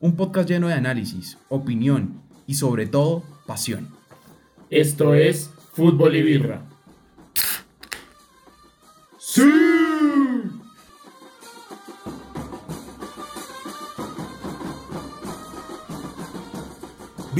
[0.00, 3.88] un podcast lleno de análisis, opinión y sobre todo pasión.
[4.70, 6.62] Esto es Fútbol y Birra.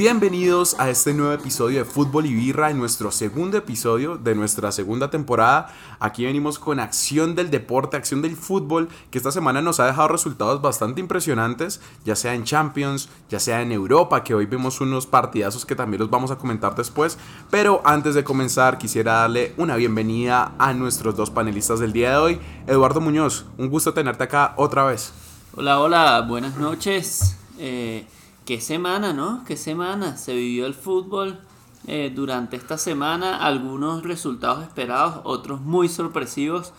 [0.01, 4.71] Bienvenidos a este nuevo episodio de Fútbol y Birra, en nuestro segundo episodio de nuestra
[4.71, 5.71] segunda temporada.
[5.99, 10.07] Aquí venimos con acción del deporte, acción del fútbol, que esta semana nos ha dejado
[10.07, 15.05] resultados bastante impresionantes, ya sea en Champions, ya sea en Europa, que hoy vemos unos
[15.05, 17.19] partidazos que también los vamos a comentar después.
[17.51, 22.17] Pero antes de comenzar, quisiera darle una bienvenida a nuestros dos panelistas del día de
[22.17, 22.39] hoy.
[22.65, 25.13] Eduardo Muñoz, un gusto tenerte acá otra vez.
[25.55, 27.37] Hola, hola, buenas noches.
[27.59, 28.07] Eh,
[28.51, 29.45] qué semana, ¿no?
[29.47, 30.17] Qué semana.
[30.17, 31.39] Se vivió el fútbol
[31.87, 33.37] eh, durante esta semana.
[33.37, 36.73] Algunos resultados esperados, otros muy sorpresivos,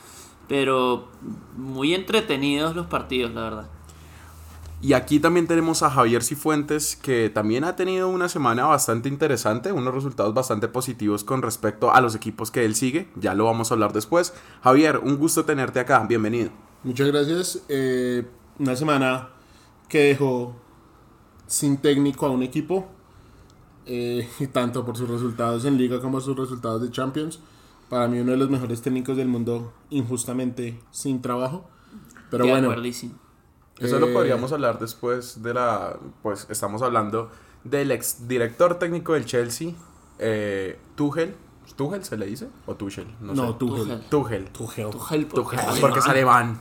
[0.48, 1.08] pero
[1.56, 3.70] muy entretenidos los partidos, la verdad.
[4.82, 9.72] Y aquí también tenemos a Javier Cifuentes, que también ha tenido una semana bastante interesante,
[9.72, 13.08] unos resultados bastante positivos con respecto a los equipos que él sigue.
[13.16, 14.34] Ya lo vamos a hablar después.
[14.62, 16.04] Javier, un gusto tenerte acá.
[16.06, 16.50] Bienvenido.
[16.84, 17.62] Muchas gracias.
[17.70, 18.26] Eh,
[18.58, 19.30] una semana
[19.88, 20.54] que dejó
[21.52, 22.86] sin técnico a un equipo,
[23.84, 27.40] eh, tanto por sus resultados en liga como sus resultados de Champions.
[27.90, 31.68] Para mí uno de los mejores técnicos del mundo, injustamente sin trabajo.
[32.30, 32.74] Pero bueno.
[33.78, 35.98] Eso lo eh, podríamos hablar después de la...
[36.22, 37.30] Pues estamos hablando
[37.64, 39.72] del ex director técnico del Chelsea,
[40.18, 41.34] eh, Tuchel.
[41.76, 42.48] ¿Tuchel se le dice?
[42.64, 43.08] ¿O Tuchel?
[43.20, 44.00] No, no Tuchel.
[44.08, 44.48] Tuchel.
[44.50, 44.88] Tuchel.
[44.90, 45.26] Tuchel.
[45.26, 45.80] Tuchel.
[45.80, 46.60] Porque es alemán.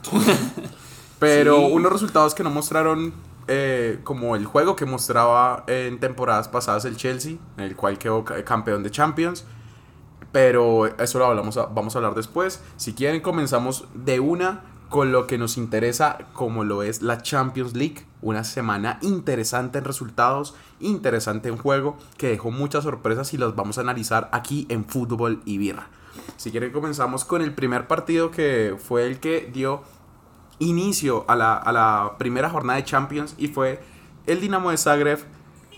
[1.18, 3.14] Pero unos resultados que no mostraron
[3.48, 8.24] eh, como el juego que mostraba en temporadas pasadas el Chelsea, en el cual quedó
[8.24, 9.44] campeón de Champions.
[10.32, 12.62] Pero eso lo hablamos vamos a hablar después.
[12.76, 14.62] Si quieren, comenzamos de una
[14.92, 18.06] con lo que nos interesa, como lo es la Champions League.
[18.20, 23.78] Una semana interesante en resultados, interesante en juego, que dejó muchas sorpresas y las vamos
[23.78, 25.88] a analizar aquí en Fútbol y Birra.
[26.36, 29.82] Si quieren, comenzamos con el primer partido que fue el que dio
[30.62, 33.82] inicio a la, primera jornada de Champions y fue
[34.26, 35.20] el Dinamo de Zagreb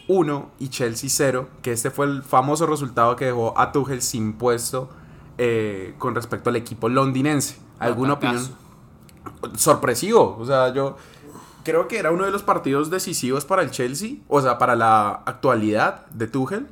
[0.08, 4.34] 1 y Chelsea 0, que este fue el famoso resultado que dejó a Tuchel sin
[4.34, 4.90] puesto
[5.38, 7.58] eh, con respecto al equipo londinense.
[7.78, 8.46] ¿Alguna opinión?
[9.56, 10.96] Sorpresivo, o sea, yo
[11.64, 15.22] creo que era uno de los partidos decisivos para el Chelsea, o sea, para la
[15.24, 16.68] actualidad de Tuchel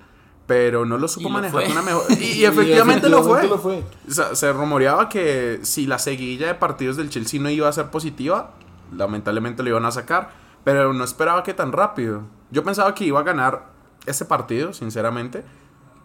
[0.53, 2.05] pero no lo supo manejar una mejor.
[2.21, 3.83] Y, efectivamente, lo fue.
[4.07, 8.51] se rumoreaba que si la seguilla de partidos del Chelsea no iba a ser positiva,
[8.95, 10.31] lamentablemente lo iban a sacar,
[10.63, 12.25] pero no esperaba que tan rápido.
[12.51, 13.71] Yo pensaba que iba a ganar
[14.05, 15.43] ese partido, sinceramente,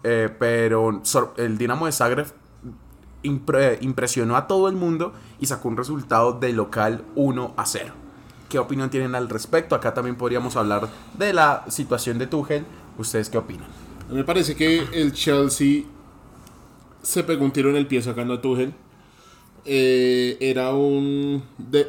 [0.05, 1.01] eh, pero
[1.35, 2.27] el Dinamo de Zagreb
[3.23, 7.93] impresionó a todo el mundo y sacó un resultado de local 1 a 0.
[8.47, 9.75] ¿Qué opinión tienen al respecto?
[9.75, 10.87] Acá también podríamos hablar
[11.17, 12.65] de la situación de Tuchel.
[12.97, 13.86] ¿Ustedes qué opinan?
[14.09, 15.83] Me parece que el Chelsea
[17.01, 18.73] se pegó un tiro en el pie sacando a Tuchel.
[19.65, 21.43] Eh, era un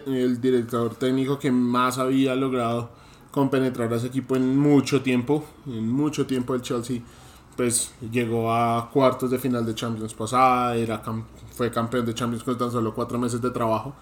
[0.06, 2.90] el director técnico que más había logrado
[3.30, 5.44] compenetrar a ese equipo en mucho tiempo.
[5.66, 7.00] En mucho tiempo el Chelsea
[7.56, 11.02] pues llegó a cuartos de final de Champions pasada, era
[11.52, 13.94] fue campeón de Champions con tan solo cuatro meses de trabajo.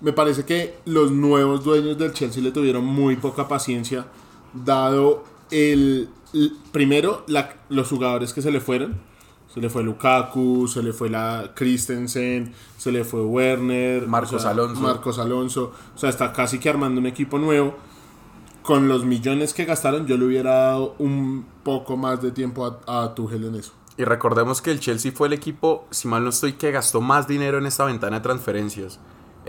[0.00, 4.06] Me parece que los nuevos dueños del Chelsea le tuvieron muy poca paciencia,
[4.54, 6.08] dado el,
[6.72, 7.24] primero,
[7.68, 8.96] los jugadores que se le fueron.
[9.52, 14.80] Se le fue Lukaku, se le fue la Christensen, se le fue Werner, Marcos Alonso.
[14.80, 15.72] Marcos Alonso.
[15.94, 17.74] O sea, está casi que armando un equipo nuevo.
[18.62, 23.04] Con los millones que gastaron, yo le hubiera dado un poco más de tiempo a,
[23.04, 23.72] a Tuchel en eso.
[23.96, 27.26] Y recordemos que el Chelsea fue el equipo, si mal no estoy, que gastó más
[27.26, 29.00] dinero en esta ventana de transferencias.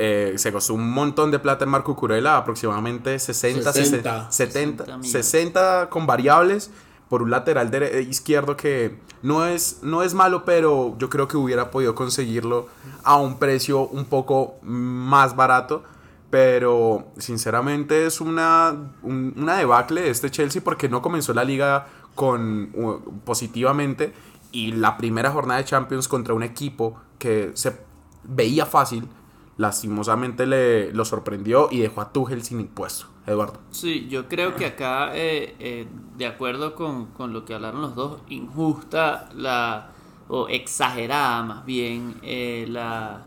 [0.01, 4.31] Eh, se costó un montón de plata en Marco Curela, aproximadamente 60, 60.
[4.31, 6.71] 70, 60 con variables
[7.09, 11.35] por un lateral de, izquierdo que no es, no es malo, pero yo creo que
[11.35, 12.69] hubiera podido conseguirlo
[13.03, 15.83] a un precio un poco más barato.
[16.29, 22.71] Pero sinceramente es una, una debacle este Chelsea porque no comenzó la liga con,
[23.25, 24.13] positivamente
[24.53, 27.75] y la primera jornada de Champions contra un equipo que se
[28.23, 29.09] veía fácil
[29.59, 33.07] lastimosamente le lo sorprendió y dejó a Tuchel sin impuesto.
[33.27, 33.59] Eduardo.
[33.71, 35.85] Sí, yo creo que acá, eh, eh,
[36.17, 39.91] de acuerdo con, con, lo que hablaron los dos, injusta la
[40.29, 43.25] o exagerada más bien eh, la,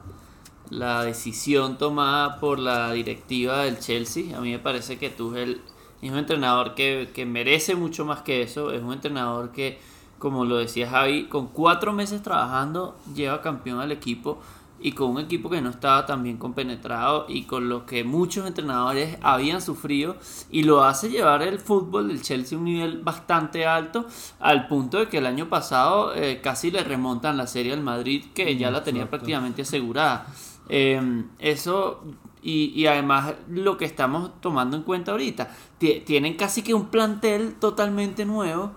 [0.71, 4.37] la decisión tomada por la directiva del Chelsea.
[4.37, 5.61] A mí me parece que Tuchel
[6.01, 8.73] es un entrenador que, que merece mucho más que eso.
[8.73, 9.79] Es un entrenador que,
[10.19, 14.41] como lo decía Javi, con cuatro meses trabajando lleva campeón al equipo
[14.83, 18.47] y con un equipo que no estaba tan bien compenetrado y con lo que muchos
[18.47, 20.17] entrenadores habían sufrido
[20.51, 24.07] y lo hace llevar el fútbol del Chelsea a un nivel bastante alto
[24.41, 28.25] al punto de que el año pasado eh, casi le remontan la serie al Madrid
[28.35, 30.27] que ya la tenía prácticamente asegurada.
[30.69, 32.03] Eh, eso
[32.43, 37.55] y, y, además lo que estamos tomando en cuenta ahorita, tienen casi que un plantel
[37.55, 38.73] totalmente nuevo.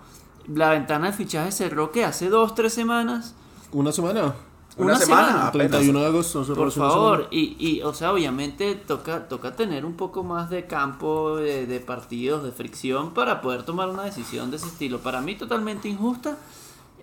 [0.47, 3.33] La ventana de fichaje cerró que hace dos, tres semanas.
[3.71, 4.35] Una semana.
[4.77, 6.43] Una, semana, 31 de agosto.
[6.53, 11.37] Por favor, y, y, o sea, obviamente toca, toca tener un poco más de campo
[11.37, 14.99] de, de, partidos, de fricción para poder tomar una decisión de ese estilo.
[14.99, 16.37] Para mí totalmente injusta.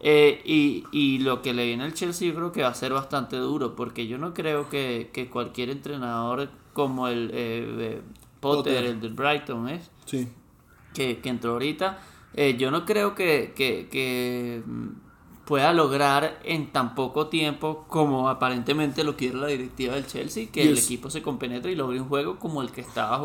[0.04, 2.92] Eh, y, y, lo que le viene al Chelsea yo creo que va a ser
[2.92, 8.02] bastante duro, porque yo no creo que, que cualquier entrenador como el eh,
[8.40, 10.28] Potter, Potter, el del Brighton es, sí.
[10.92, 12.00] que, que entró ahorita,
[12.34, 14.62] eh, yo no creo que, que, que
[15.44, 20.62] pueda lograr en tan poco tiempo como aparentemente lo quiere la directiva del Chelsea, que
[20.62, 23.20] el equipo se compenetre y logre un juego como el que estaba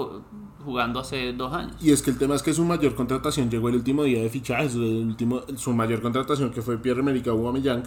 [0.65, 1.75] jugando hace dos años.
[1.79, 4.29] Y es que el tema es que su mayor contratación llegó el último día de
[4.29, 7.83] fichajes, el último, su mayor contratación que fue Pierre-Emerick Aubameyang,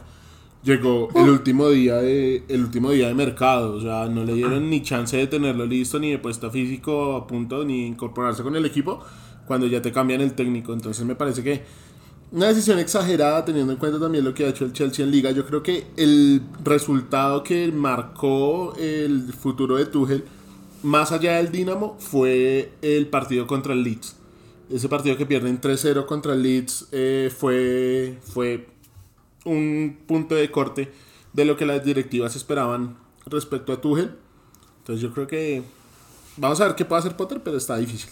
[0.62, 4.70] llegó el último día de el último día de mercado, o sea, no le dieron
[4.70, 8.64] ni chance de tenerlo listo ni de puesto físico a punto ni incorporarse con el
[8.64, 9.02] equipo
[9.46, 11.64] cuando ya te cambian el técnico, entonces me parece que
[12.32, 15.30] una decisión exagerada teniendo en cuenta también lo que ha hecho el Chelsea en liga.
[15.32, 20.24] Yo creo que el resultado que marcó el futuro de Tuchel,
[20.82, 24.16] más allá del Dinamo, fue el partido contra el Leeds.
[24.70, 28.68] Ese partido que pierden 3-0 contra el Leeds eh, fue, fue
[29.44, 30.92] un punto de corte
[31.32, 32.96] de lo que las directivas esperaban
[33.26, 34.16] respecto a Tuchel.
[34.78, 35.64] Entonces yo creo que
[36.36, 38.10] vamos a ver qué puede hacer Potter, pero está difícil.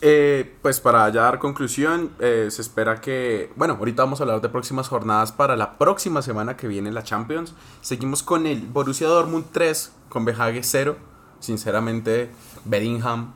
[0.00, 4.40] Eh, pues para ya dar conclusión, eh, se espera que, bueno, ahorita vamos a hablar
[4.40, 7.54] de próximas jornadas para la próxima semana que viene la Champions.
[7.80, 10.96] Seguimos con el Borussia Dortmund 3, con Behage 0.
[11.40, 12.30] Sinceramente,
[12.64, 13.34] Bellingham,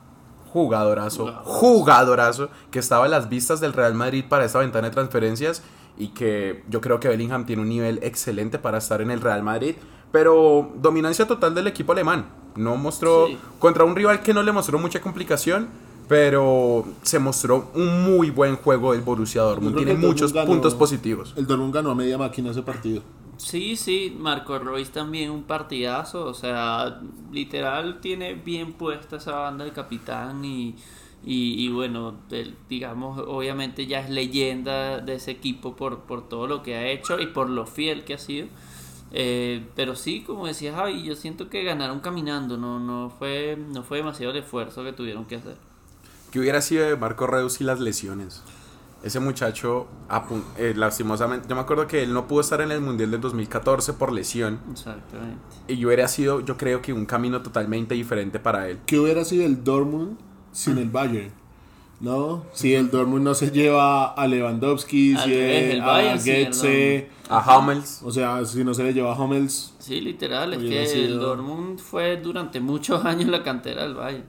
[0.53, 5.63] jugadorazo, jugadorazo, que estaba en las vistas del Real Madrid para esta ventana de transferencias
[5.97, 9.43] y que yo creo que Bellingham tiene un nivel excelente para estar en el Real
[9.43, 9.75] Madrid,
[10.11, 12.25] pero dominancia total del equipo alemán.
[12.55, 13.37] No mostró sí.
[13.59, 15.67] contra un rival que no le mostró mucha complicación
[16.07, 19.77] pero se mostró un muy buen juego del Borussia Dortmund.
[19.77, 21.33] Tiene muchos ganó, puntos positivos.
[21.37, 23.01] El Dortmund ganó a media máquina ese partido.
[23.37, 26.25] Sí, sí, Marco Royce también un partidazo.
[26.25, 27.01] O sea,
[27.31, 30.75] literal tiene bien puesta esa banda del capitán y,
[31.25, 36.47] y, y bueno, el, digamos, obviamente ya es leyenda de ese equipo por, por todo
[36.47, 38.47] lo que ha hecho y por lo fiel que ha sido.
[39.15, 43.83] Eh, pero sí, como decía Javi, yo siento que ganaron caminando, no, no, fue, no
[43.83, 45.55] fue demasiado el esfuerzo que tuvieron que hacer
[46.33, 48.41] que hubiera sido de Marco Reus y las lesiones.
[49.03, 49.85] Ese muchacho,
[50.57, 53.93] eh, lastimosamente, yo me acuerdo que él no pudo estar en el Mundial del 2014
[53.93, 54.59] por lesión.
[54.71, 55.37] Exactamente.
[55.67, 58.79] Y hubiera sido, yo creo que un camino totalmente diferente para él.
[58.87, 60.17] ¿Qué hubiera sido el Dortmund
[60.51, 61.31] sin el Bayern?
[61.99, 62.45] ¿No?
[62.53, 66.31] Si el Dortmund no se lleva a Lewandowski, Al si revés, el a Bayern sí,
[66.31, 68.01] Goetze, A Hummels.
[68.03, 71.19] o sea, si no se le lleva a Hummels, Sí, literal, es que el sido-
[71.27, 74.25] Dortmund fue durante muchos años la cantera del Bayern.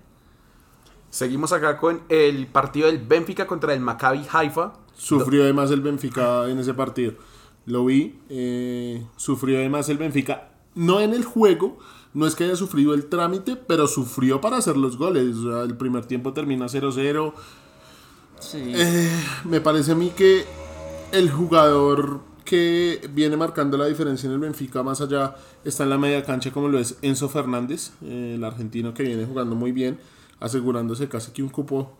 [1.14, 4.72] Seguimos acá con el partido del Benfica contra el Maccabi Haifa.
[4.96, 7.12] sufrió además el Benfica en ese partido.
[7.66, 11.78] Lo vi, eh, sufrió además el Benfica, no en el juego,
[12.14, 15.36] no es que haya sufrido el trámite, pero sufrió para hacer los goles.
[15.36, 17.32] O sea, el primer tiempo termina 0-0.
[18.40, 18.72] Sí.
[18.74, 19.08] Eh,
[19.44, 20.44] me parece a mí que
[21.12, 25.98] el jugador que viene marcando la diferencia en el Benfica más allá está en la
[25.98, 30.00] media cancha como lo es Enzo Fernández, eh, el argentino que viene jugando muy bien,
[30.40, 31.92] asegurándose casi que un cupo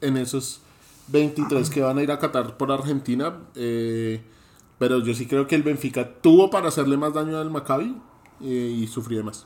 [0.00, 0.60] en esos
[1.08, 3.34] 23 que van a ir a Qatar por Argentina.
[3.54, 4.20] eh,
[4.78, 7.96] pero yo sí creo que el Benfica tuvo para hacerle más daño al Maccabi
[8.42, 9.44] eh, y sufrió más.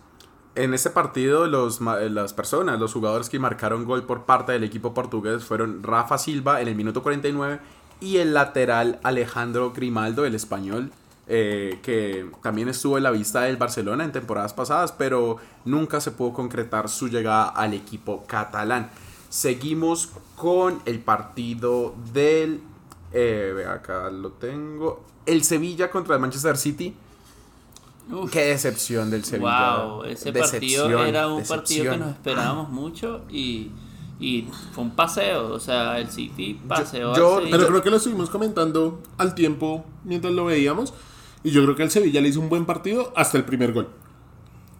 [0.54, 4.64] En este partido, los, ma- las personas, los jugadores que marcaron gol por parte del
[4.64, 7.60] equipo portugués fueron Rafa Silva en el minuto 49
[8.02, 10.92] y el lateral Alejandro Grimaldo, el español,
[11.34, 16.10] eh, que también estuvo en la vista del Barcelona en temporadas pasadas, pero nunca se
[16.10, 18.90] pudo concretar su llegada al equipo catalán.
[19.30, 22.60] Seguimos con el partido del...
[23.14, 25.04] eh, ve acá lo tengo.
[25.24, 26.94] El Sevilla contra el Manchester City.
[28.10, 28.30] Uf.
[28.30, 29.84] Qué decepción del Sevilla.
[29.84, 33.70] Wow, ese Decepción, partido era un partido que nos esperábamos mucho y,
[34.20, 35.50] y fue un paseo.
[35.54, 37.14] O sea, el City paseó.
[37.16, 40.92] yo- al Pero creo que lo estuvimos comentando al tiempo mientras lo veíamos.
[41.44, 43.88] Y yo creo que el Sevilla le hizo un buen partido hasta el primer gol.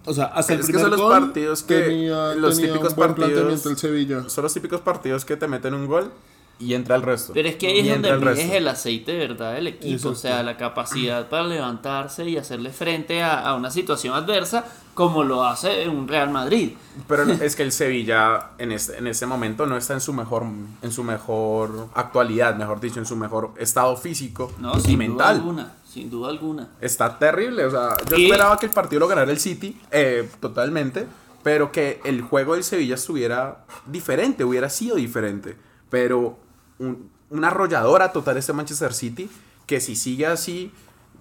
[0.05, 2.73] O sea, hasta el Es que primer son los gol partidos que- tenía, los tenía
[2.73, 4.29] típicos un buen partidos- planteamiento el Sevilla.
[4.29, 6.11] Son los típicos partidos que te meten un gol
[6.59, 7.33] y entra el resto.
[7.33, 8.53] Pero es que ahí es donde el resto.
[8.53, 10.11] el aceite verdad del equipo, Exacto.
[10.11, 14.65] o sea, la capacidad para levantarse y hacerle frente a, a una situación adversa
[14.95, 16.73] como lo hace un Real Madrid.
[17.09, 20.45] Pero es que el Sevilla en este, en este momento no está en su mejor
[20.83, 25.09] en su mejor actualidad, mejor dicho, en su mejor estado físico No, y sin duda
[25.09, 25.37] mental.
[25.37, 26.71] alguna, sin duda alguna.
[26.81, 30.29] Está terrible, o sea, yo Y- esperaba que el partido lo ganara el City, eh,
[30.41, 31.07] totalmente,
[31.43, 35.57] pero que el juego del Sevilla estuviera diferente, hubiera sido diferente.
[35.91, 36.39] Pero
[36.79, 39.29] un- una arrolladora total este Manchester City,
[39.67, 40.73] que si sigue así,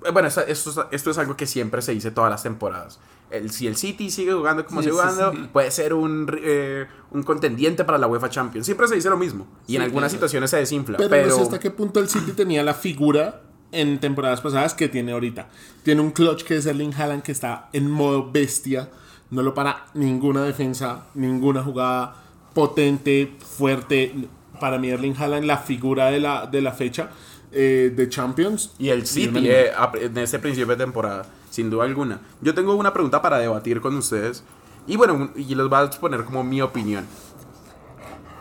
[0.06, 3.00] eh, bueno, esto, esto, es- esto es algo que siempre se dice todas las temporadas.
[3.30, 5.50] El, si el City sigue jugando como Sí, sigue sí, jugando, sí.
[5.54, 8.66] puede ser un, eh, un contendiente para la UEFA Champions.
[8.66, 9.48] Siempre se dice lo mismo.
[9.68, 10.18] Y Sí, en algunas claro.
[10.18, 10.98] situaciones se desinfla.
[10.98, 14.74] Pero, Pero, no sé hasta qué punto el City tenía la figura en temporadas pasadas
[14.74, 15.48] que tiene ahorita.
[15.84, 18.90] Tiene un clutch que es Erling Haaland que está en modo bestia.
[19.30, 22.16] No lo para ninguna defensa, ninguna jugada
[22.54, 24.14] potente, fuerte.
[24.60, 27.10] Para mí Erling Haaland la figura de la, de la fecha
[27.52, 28.72] eh, de Champions.
[28.78, 32.20] Y el City eh, en este principio de temporada, sin duda alguna.
[32.42, 34.44] Yo tengo una pregunta para debatir con ustedes.
[34.88, 37.06] Y bueno, y les voy a exponer como mi opinión.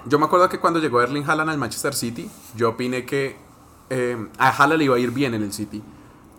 [0.07, 3.37] Yo me acuerdo que cuando llegó Erling Haaland al Manchester City, yo opiné que
[3.91, 5.83] eh, a Haaland le iba a ir bien en el City,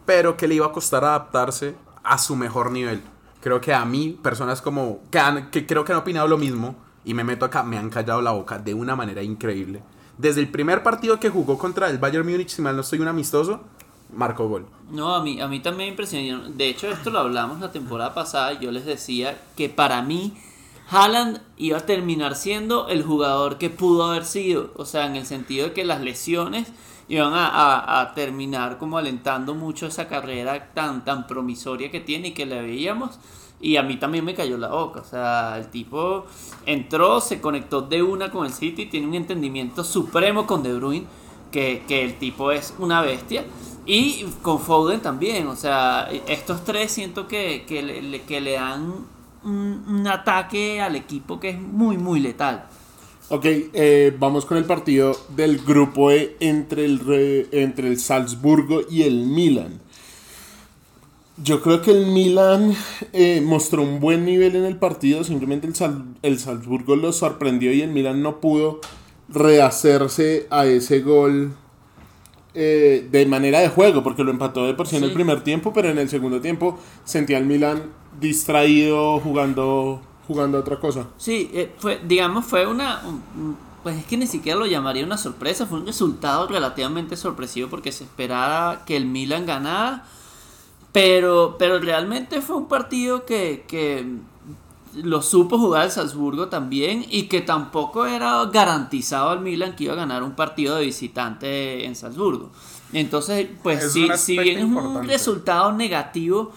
[0.05, 3.01] pero que le iba a costar adaptarse a su mejor nivel.
[3.41, 6.75] Creo que a mí, personas como que, han- que creo que han opinado lo mismo,
[7.05, 9.81] y me meto acá, me han callado la boca de una manera increíble.
[10.17, 13.07] Desde el primer partido que jugó contra el Bayern Múnich, si mal no estoy un
[13.07, 13.61] amistoso,
[14.15, 14.67] marcó gol.
[14.91, 16.49] No, a mí, a mí también me impresionó.
[16.49, 18.59] De hecho, esto lo hablamos la temporada pasada.
[18.59, 20.37] Yo les decía que para mí
[20.89, 24.71] Haaland iba a terminar siendo el jugador que pudo haber sido.
[24.75, 26.67] O sea, en el sentido de que las lesiones
[27.11, 32.31] iban a, a- terminar como alentando mucho esa carrera tan, tan promisoria que tiene y
[32.31, 33.19] que le veíamos.
[33.59, 35.01] Y a mí también me cayó la boca.
[35.01, 36.25] O sea, el tipo
[36.65, 41.05] entró, se conectó de una con el City, tiene un entendimiento supremo con De Bruyne,
[41.51, 43.43] que, el tipo es una bestia.
[43.85, 45.47] Y con Foden también.
[45.47, 47.65] O sea, estos tres siento que,
[48.29, 48.93] le, dan
[49.43, 52.67] un ataque al equipo que es muy, muy letal.
[53.33, 58.81] Ok, eh, vamos con el partido del grupo E entre el, re- entre el Salzburgo
[58.89, 59.79] y el Milan.
[61.41, 62.75] Yo creo que el Milan
[63.13, 67.71] eh, mostró un buen nivel en el partido, simplemente el, Sal- el Salzburgo lo sorprendió
[67.71, 68.81] y el Milan no pudo
[69.29, 71.53] rehacerse a ese gol
[72.53, 75.71] eh, de manera de juego, porque lo empató de por sí en el primer tiempo,
[75.71, 77.83] pero en el segundo tiempo sentía al Milan
[78.19, 81.07] distraído jugando, jugando a otra cosa.
[81.17, 83.01] Sí, eh, fue, digamos, fue una.
[83.05, 87.17] un- un- Pues es que ni siquiera lo llamaría una sorpresa, fue un resultado relativamente
[87.17, 90.05] sorpresivo porque se esperaba que el Milan ganara,
[90.91, 94.05] pero, pero realmente fue un partido que, que
[95.01, 99.93] lo supo jugar el Salzburgo también y que tampoco era garantizado al Milan que iba
[99.93, 102.49] a ganar un partido de visitante en Salzburgo.
[102.93, 105.07] Entonces, pues Es sí, si bien es un importante.
[105.07, 106.51] resultado negativo,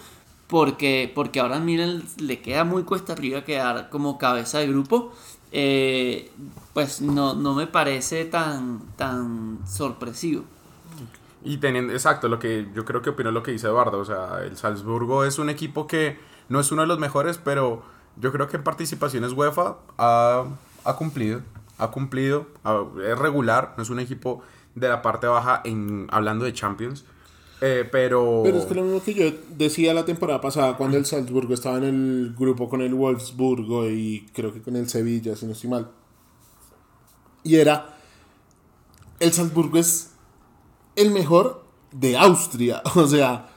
[0.47, 5.13] porque, porque ahora Milan le queda muy cuesta arriba quedar como cabeza de grupo,
[5.51, 6.31] eh,
[6.73, 10.43] pues no, no me parece tan, tan sorpresivo.
[11.43, 13.99] Y teniendo, exacto, lo que yo creo que opino lo que dice Eduardo.
[13.99, 16.17] O sea, el Salzburgo es un equipo que
[16.49, 17.83] no es uno de los mejores, pero
[18.17, 20.45] yo creo que en participaciones UEFA ha,
[20.83, 21.41] ha cumplido.
[21.77, 22.47] Ha cumplido,
[23.05, 24.41] es regular, no es un equipo
[24.75, 27.05] de la parte baja en hablando de Champions.
[27.67, 28.41] Eh, pero.
[28.43, 31.77] Pero es que lo mismo que yo decía la temporada pasada cuando el Salzburgo estaba
[31.79, 35.71] en el grupo con el Wolfsburgo y creo que con el Sevilla, si no estoy
[35.71, 35.89] mal.
[37.43, 37.97] Y era,
[39.19, 40.11] el Salzburgo es
[40.95, 42.83] el mejor de Austria.
[42.95, 43.49] O sea,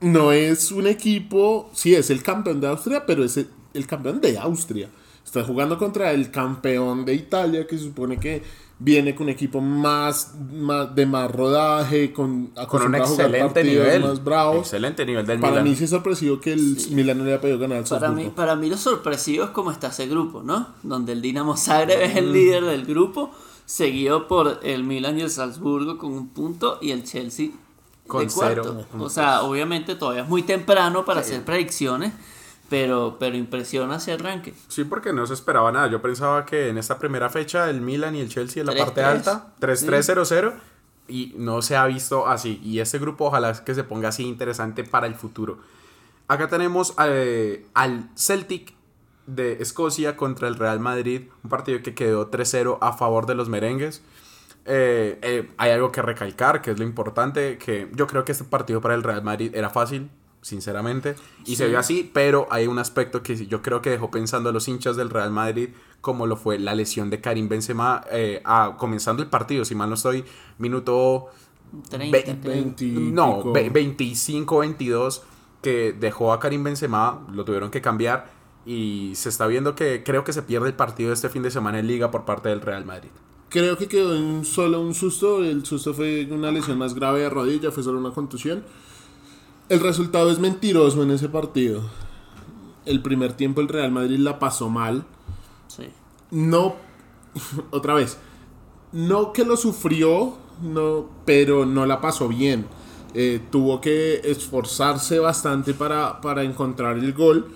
[0.00, 4.20] no es un equipo, sí es el campeón de Austria, pero es el, el campeón
[4.20, 4.90] de Austria.
[5.24, 8.42] Está jugando contra el campeón de Italia, que se supone que
[8.78, 14.02] viene con un equipo más, más de más rodaje, con, con un excelente nivel.
[14.02, 14.58] más bravos.
[14.66, 15.64] Excelente nivel del Para Milan.
[15.64, 18.14] mí sí es sorpresivo que el Milan no le haya podido ganar al Para mí,
[18.16, 18.34] Salzburgo.
[18.36, 20.68] para mí lo sorpresivo es cómo está ese grupo, ¿no?
[20.82, 23.30] Donde el Dinamo Zagreb es el líder del grupo,
[23.64, 27.48] seguido por el Milan y el Salzburgo con un punto y el Chelsea
[28.06, 28.84] Con de cuarto.
[28.92, 29.02] cero.
[29.04, 32.12] O sea, obviamente todavía es muy temprano para hacer predicciones,
[32.68, 34.54] pero, pero impresiona ese arranque.
[34.68, 35.88] Sí, porque no se esperaba nada.
[35.88, 38.84] Yo pensaba que en esta primera fecha el Milan y el Chelsea en la 3-3.
[38.84, 40.54] parte alta, 3-3-0-0,
[41.08, 42.60] y no se ha visto así.
[42.62, 45.58] Y este grupo ojalá es que se ponga así interesante para el futuro.
[46.28, 48.74] Acá tenemos eh, al Celtic
[49.26, 53.48] de Escocia contra el Real Madrid, un partido que quedó 3-0 a favor de los
[53.48, 54.02] merengues.
[54.64, 58.44] Eh, eh, hay algo que recalcar, que es lo importante, que yo creo que este
[58.44, 60.10] partido para el Real Madrid era fácil.
[60.46, 61.16] Sinceramente.
[61.44, 64.52] Y se vio así, pero hay un aspecto que yo creo que dejó pensando a
[64.52, 68.76] los hinchas del Real Madrid, como lo fue la lesión de Karim Benzema eh, a-
[68.78, 70.24] comenzando el partido, si mal no estoy,
[70.58, 71.26] minuto
[71.90, 72.54] 30, Ve- creo.
[72.54, 73.52] 20 y no, pico.
[73.52, 75.22] ve- 25, 22,
[75.62, 78.30] que dejó a Karim Benzema, lo tuvieron que cambiar
[78.64, 81.80] y se está viendo que creo que se pierde el partido este fin de semana
[81.80, 83.10] en Liga por parte del Real Madrid.
[83.48, 85.42] Creo que quedó en solo un susto.
[85.42, 88.64] El susto fue una lesión más grave de rodilla, fue solo una contusión.
[89.68, 91.82] El resultado es mentiroso en ese partido.
[92.84, 95.04] El primer tiempo el Real Madrid la pasó mal.
[95.66, 95.88] Sí.
[96.30, 96.76] No,
[97.70, 98.18] otra vez,
[98.92, 102.66] no que lo sufrió, no, pero no la pasó bien.
[103.14, 107.48] Eh, tuvo que esforzarse bastante para, para encontrar el gol.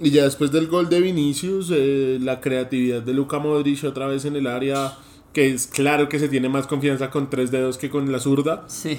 [0.00, 4.26] Y ya después del gol de Vinicius, eh, la creatividad de Luka Modric otra vez
[4.26, 4.98] en el área,
[5.32, 8.64] que es claro que se tiene más confianza con tres dedos que con la zurda.
[8.66, 8.98] Sí.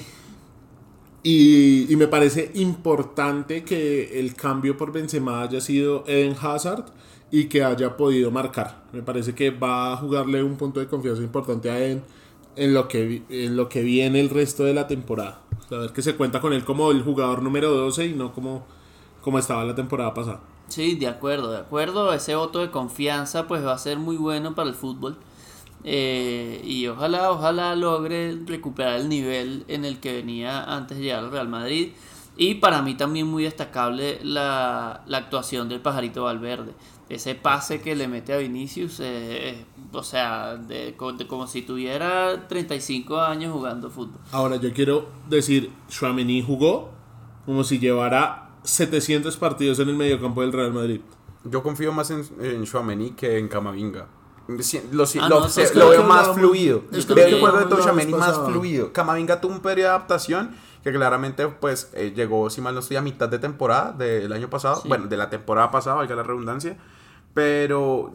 [1.27, 6.85] Y, y me parece importante que el cambio por Benzema haya sido Eden Hazard
[7.31, 8.83] y que haya podido marcar.
[8.93, 12.03] Me parece que va a jugarle un punto de confianza importante a Eden
[12.55, 15.41] en lo que, en lo que viene el resto de la temporada.
[15.67, 18.63] Saber que se cuenta con él como el jugador número 12 y no como,
[19.23, 20.41] como estaba la temporada pasada.
[20.67, 22.13] Sí, de acuerdo, de acuerdo.
[22.13, 25.17] Ese voto de confianza pues va a ser muy bueno para el fútbol.
[25.87, 31.19] Eh, y ojalá, ojalá logre recuperar el nivel en el que venía antes de llegar
[31.25, 31.91] al Real Madrid.
[32.37, 36.73] Y para mí también muy destacable la, la actuación del pajarito Valverde.
[37.07, 39.03] Ese pase que le mete a Vinicius, eh,
[39.49, 44.19] eh, o sea, de- de como si tuviera 35 años jugando fútbol.
[44.31, 46.89] Ahora yo quiero decir, Chouameni jugó
[47.45, 51.01] como si llevara 700 partidos en el mediocampo del Real Madrid.
[51.43, 54.07] Yo confío más en, en Chouameni que en Camavinga.
[54.47, 56.83] Lo, Ah, lo- no, se- lo veo más fluido.
[56.91, 58.93] es que Veo el juego de vez más fluido.
[58.93, 62.97] Camavinga tuvo un periodo de adaptación que claramente pues eh, llegó, si mal no estoy,
[62.97, 64.81] a mitad de temporada del año pasado.
[64.81, 64.87] Sí.
[64.87, 66.77] Bueno, de la temporada pasada, valga la redundancia.
[67.35, 68.13] Pero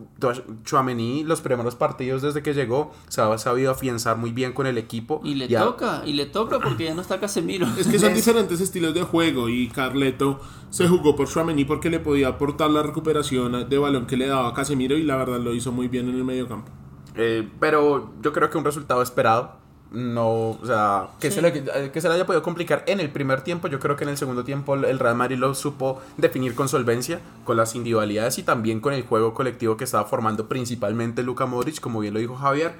[0.64, 4.78] Chouameni, los primeros partidos desde que llegó, se ha sabido afianzar muy bien con el
[4.78, 5.20] equipo.
[5.22, 7.66] Y le Ya- toca, y le toca porque ya no está Casemiro.
[7.78, 12.00] Es que son diferentes estilos de juego y Carleto se jugó por Chouameni porque le
[12.00, 15.70] podía aportar la recuperación de balón que le daba Casemiro y la verdad lo hizo
[15.70, 16.72] muy bien en el medio campo.
[17.14, 19.59] Eh, pero yo creo que un resultado esperado.
[19.92, 23.10] No, o sea, que, se le, eh, que se le haya podido complicar en el
[23.10, 23.66] primer tiempo.
[23.66, 27.20] Yo creo que en el segundo tiempo el Real Madrid lo supo definir con solvencia,
[27.44, 31.80] con las individualidades y también con el juego colectivo que estaba formando principalmente Luka Modric,
[31.80, 32.74] como bien lo dijo Javier.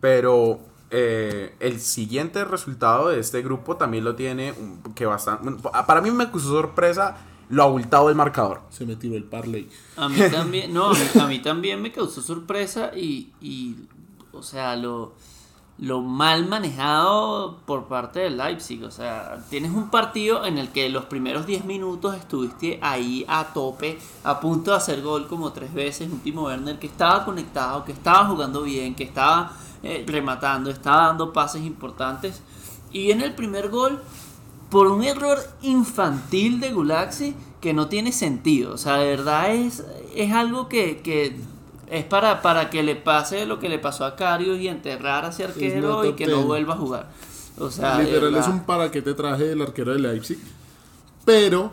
[0.00, 0.60] Pero
[0.90, 4.52] eh, el siguiente resultado de este grupo también lo tiene
[4.94, 5.50] que bastante.
[5.86, 7.16] para mí me causó sorpresa
[7.48, 8.60] lo abultado del marcador.
[8.68, 9.70] Se me tiró el parlay.
[9.96, 13.76] A mí también, no, a mí, a mí también me causó sorpresa y, y,
[14.32, 15.14] o sea, lo,
[15.82, 18.84] lo mal manejado por parte del Leipzig.
[18.84, 23.52] O sea, tienes un partido en el que los primeros 10 minutos estuviste ahí a
[23.52, 26.08] tope, a punto de hacer gol como tres veces.
[26.08, 31.08] Un Timo Werner que estaba conectado, que estaba jugando bien, que estaba eh, rematando, estaba
[31.08, 32.42] dando pases importantes.
[32.92, 34.00] Y en el primer gol
[34.70, 38.72] por un error infantil de Gulaxi que no tiene sentido.
[38.72, 41.36] O sea, de verdad es, es algo que, que
[41.92, 45.28] es para, para que le pase lo que le pasó a Carius y enterrar a
[45.28, 47.10] ese arquero y que no vuelva a jugar.
[47.58, 50.38] O sea, Literal es un para que te traje del arquero de Leipzig.
[51.26, 51.70] Pero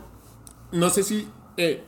[0.74, 1.86] no sé si eh,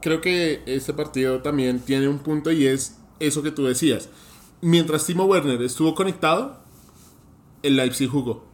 [0.00, 4.08] creo que este partido también tiene un punto y es eso que tú decías.
[4.62, 6.56] Mientras Timo Werner estuvo conectado,
[7.62, 8.46] el Leipzig jugó.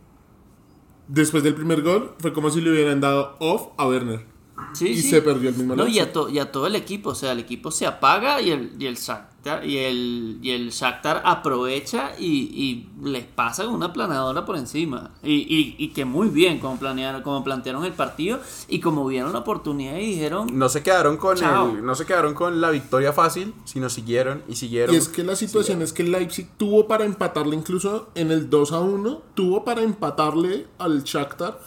[1.07, 4.32] Después del primer gol fue como si le hubieran dado off a Werner.
[4.73, 5.11] Sí, y sí.
[5.11, 7.33] se perdió el mismo No, y a, to- y a todo el equipo, o sea,
[7.33, 12.13] el equipo se apaga y el, y el Shakhtar, y el, y el Shakhtar aprovecha
[12.19, 15.11] y, y les pasa con una planadora por encima.
[15.23, 19.33] Y, y, y que muy bien como, planearon, como plantearon el partido y como vieron
[19.33, 23.13] la oportunidad y dijeron, No se quedaron con el- no se quedaron con la victoria
[23.13, 24.95] fácil, sino siguieron y siguieron.
[24.95, 28.49] Y es que la situación es que el Leipzig tuvo para empatarle incluso en el
[28.49, 31.59] 2 a 1, tuvo para empatarle al Shakhtar.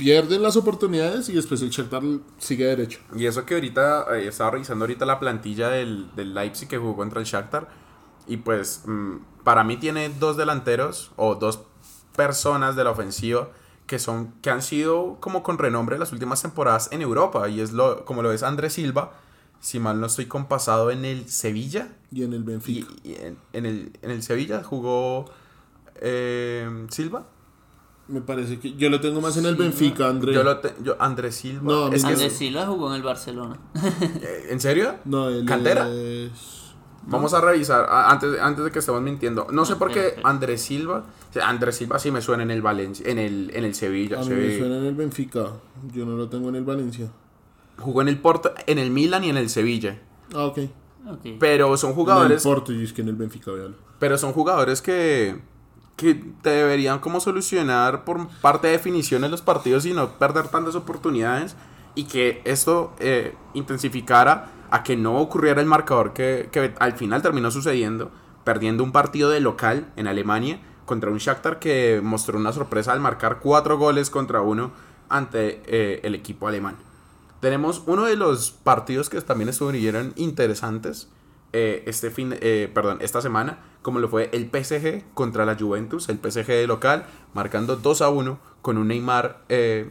[0.00, 2.02] Pierden las oportunidades y después el Shakhtar
[2.38, 3.00] sigue derecho.
[3.14, 6.96] Y eso que ahorita, eh, estaba revisando ahorita la plantilla del, del Leipzig que jugó
[6.96, 7.68] contra el Shakhtar.
[8.26, 11.60] Y pues, mm, para mí tiene dos delanteros o dos
[12.16, 13.50] personas de la ofensiva
[13.86, 17.46] que son que han sido como con renombre las últimas temporadas en Europa.
[17.50, 19.12] Y es lo, como lo es Andrés Silva,
[19.60, 21.88] si mal no estoy compasado en el Sevilla.
[22.10, 22.88] Y en el Y, Benfica.
[23.04, 25.26] y en, en el, en el Sevilla jugó
[25.96, 27.26] eh, Silva.
[28.10, 30.34] Me parece que yo lo tengo más en el Sí, Benfica, André.
[30.34, 31.62] Yo lo te- yo, Andrés Silva.
[31.72, 33.56] No, es que es- Silva jugó en el Barcelona.
[34.20, 34.96] eh, ¿En serio?
[35.04, 35.88] No, él ¿Cantera?
[35.88, 36.30] es...
[37.06, 39.46] Vamos a revisar antes, antes de que estemos mintiendo.
[39.50, 40.28] No sé Ah, por qué espera.
[40.28, 41.04] Andrés Silva.
[41.30, 44.20] o sea, Andrés Silva sí me suena en el Valencia, en el, en el Sevilla.
[44.20, 45.46] A mí me suena en el Benfica.
[45.94, 47.10] Yo no lo tengo en el Valencia.
[47.78, 49.98] Jugó en el Porto, en el Milan y en el Sevilla.
[50.34, 50.58] Ah, ok.
[51.08, 51.20] Ok.
[51.40, 52.42] Pero son En el jugadores.
[52.42, 53.74] Porto y es que en el Benfica, véalo.
[53.98, 55.40] Pero son jugadores que,
[56.00, 60.48] que te deberían como solucionar por parte de definición en los partidos y no perder
[60.48, 61.56] tantas oportunidades
[61.94, 67.20] y que esto eh, intensificara a que no ocurriera el marcador que, que al final
[67.20, 68.10] terminó sucediendo,
[68.44, 73.00] perdiendo un partido de local en Alemania contra un Shakhtar que mostró una sorpresa al
[73.00, 74.72] marcar cuatro goles contra uno
[75.10, 76.76] ante eh, el equipo alemán.
[77.40, 81.10] Tenemos uno de los partidos que también estuvieron interesantes
[81.52, 86.08] eh, este fin, eh, perdón, esta semana, como lo fue el PSG contra la Juventus,
[86.08, 89.90] el PSG de local, marcando 2 a 1 con un Neymar eh,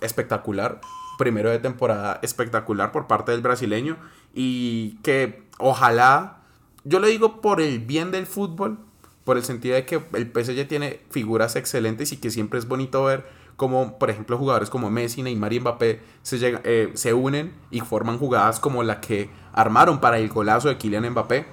[0.00, 0.80] espectacular,
[1.16, 3.96] primero de temporada espectacular por parte del brasileño
[4.34, 6.38] y que ojalá,
[6.84, 8.78] yo le digo por el bien del fútbol,
[9.22, 13.04] por el sentido de que el PSG tiene figuras excelentes y que siempre es bonito
[13.04, 13.26] ver
[13.58, 17.80] como, por ejemplo, jugadores como Messi, Neymar y Mbappé se, llega- eh, se unen y
[17.80, 21.44] forman jugadas como la que armaron para el golazo de Kylian Mbappé.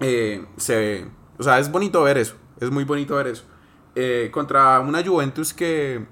[0.00, 1.06] Eh, se,
[1.38, 3.44] o sea, es bonito ver eso, es muy bonito ver eso.
[3.94, 6.06] Eh, contra una Juventus que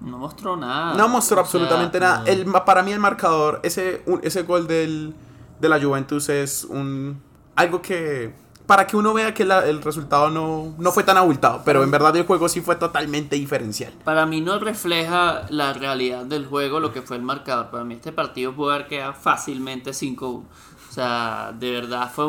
[0.00, 0.94] No mostró nada.
[0.94, 2.24] no mostró absolutamente sea, nada.
[2.26, 5.14] El, para mí el marcador, ese, un- ese gol del,
[5.60, 7.20] de la Juventus es un
[7.56, 8.34] algo que...
[8.66, 11.90] Para que uno vea que la- el resultado no, no fue tan abultado, pero en
[11.90, 13.92] verdad el juego sí fue totalmente diferencial.
[14.04, 17.70] Para mí no refleja la realidad del juego lo que fue el marcador.
[17.70, 20.44] Para mí este partido pudo haber quedado fácilmente 5-1.
[20.88, 22.24] O sea, de verdad fue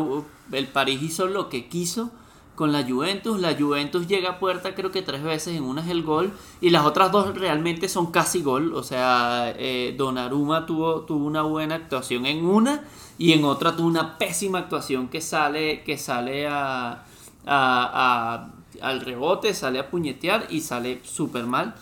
[0.52, 2.12] el París hizo lo que quiso
[2.56, 3.40] con la Juventus.
[3.40, 6.70] La Juventus llega a puerta creo que tres veces, en una es el gol y
[6.70, 8.74] las otras dos realmente son casi gol.
[8.74, 12.84] O sea, eh, Donnarumma tuvo, tuvo una buena actuación en una
[13.18, 17.04] y en otra tuvo una pésima actuación que sale, que sale a, a-
[17.46, 21.76] a- al rebote, sale a puñetear y sale súper mal.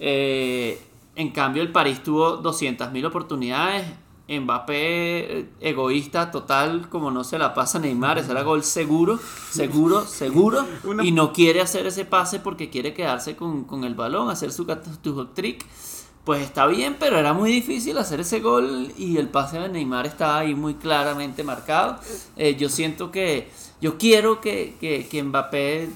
[0.00, 0.80] Eh,
[1.16, 3.84] en cambio, el París tuvo 200.000 oportunidades.
[4.26, 9.18] Mbappé, egoísta total, como no se la pasa a Neymar, ese era gol seguro,
[9.50, 10.64] seguro, seguro.
[10.84, 14.50] Una- Y no quiere hacer ese pase porque quiere quedarse con, con el balón, hacer
[14.52, 14.64] su
[15.02, 15.64] su trick.
[16.24, 20.06] Pues está bien, pero era muy difícil hacer ese gol y el pase de Neymar
[20.06, 21.98] estaba ahí muy claramente marcado.
[22.36, 23.50] Eh, yo siento que,
[23.84, 25.90] yo quiero que, que, que Mbappé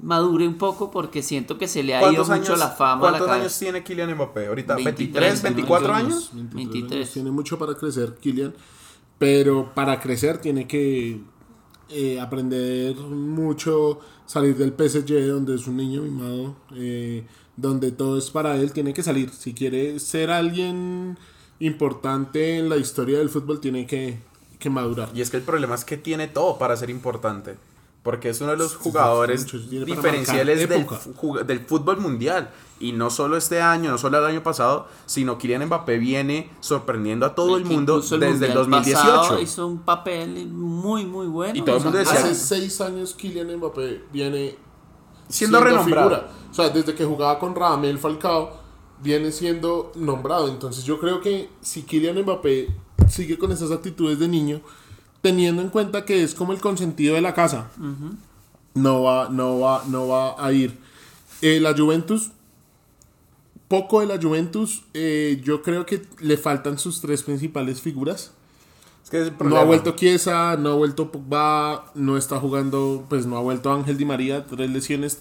[0.00, 3.18] madure un poco porque siento que se le ha ido mucho la fama a la
[3.18, 3.42] ¿Cuántos cabeza.
[3.42, 4.46] años tiene Kylian Mbappé?
[4.46, 5.94] Ahorita, 23, 23, 24 ¿no?
[5.94, 6.30] años.
[6.32, 7.00] 23 23.
[7.00, 8.54] años, Tiene mucho para crecer, Kylian.
[9.18, 11.20] Pero para crecer tiene que
[11.90, 17.26] eh, aprender mucho, salir del PSG, donde es un niño mimado, eh,
[17.58, 18.72] donde todo es para él.
[18.72, 19.28] Tiene que salir.
[19.28, 21.18] Si quiere ser alguien
[21.58, 24.20] importante en la historia del fútbol, tiene que,
[24.64, 25.10] que madurar.
[25.14, 27.56] Y es que el problema es que tiene todo para ser importante.
[28.02, 30.86] Porque es uno de los jugadores tiene para diferenciales del,
[31.46, 32.50] del fútbol mundial.
[32.78, 37.24] Y no solo este año, no solo el año pasado, sino Kylian Mbappé viene sorprendiendo
[37.24, 39.40] a todo el Que mundo incluso desde el Mundial pasado 2018.
[39.42, 41.56] hizo un papel muy, muy bueno.
[41.56, 44.56] Y todo el mundo decía- Hace seis años Kylian Mbappé viene
[45.28, 46.10] Siendo renombrado.
[46.10, 46.28] figura.
[46.50, 48.50] O sea, desde que jugaba con Radamel Falcao,
[49.02, 50.48] viene siendo nombrado.
[50.48, 52.68] Entonces yo creo que si Kylian Mbappé
[53.08, 54.60] sigue con esas actitudes de niño,
[55.22, 57.70] teniendo en cuenta que es como el consentido de la casa,
[58.74, 60.78] no, va, no, va, no va a ir.
[61.42, 62.30] Eh, la Juventus,
[63.68, 68.32] poco de la Juventus, eh, yo creo que le faltan sus tres principales figuras.
[69.02, 73.04] Es que es el No ha vuelto Chiesa, no ha vuelto Pogba, no está jugando,
[73.08, 75.20] pues no ha vuelto Ángel Di María, tres lesiones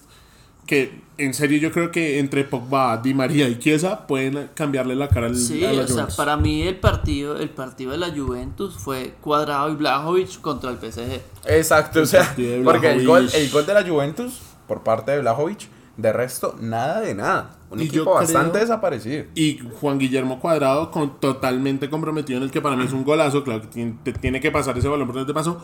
[0.66, 5.10] que en serio yo creo que entre Pogba, Di María y Chiesa pueden cambiarle la
[5.10, 8.10] cara al, Sí, a la o sea, para mí el partido, el partido de la
[8.10, 11.22] Juventus fue Cuadrado y Blajovic contra el PSG.
[11.48, 15.68] Exacto, o sea, porque el gol, el gol de la Juventus por parte de Blajovic,
[15.98, 17.58] de resto, nada de nada.
[17.70, 19.26] Un Y equipo bastante creo- desaparecido.
[19.36, 23.44] Y Juan Guillermo Cuadrado con totalmente comprometido en el que para mí es un golazo,
[23.44, 25.64] claro que tiene, te tiene que pasar ese balón por donde te pasó,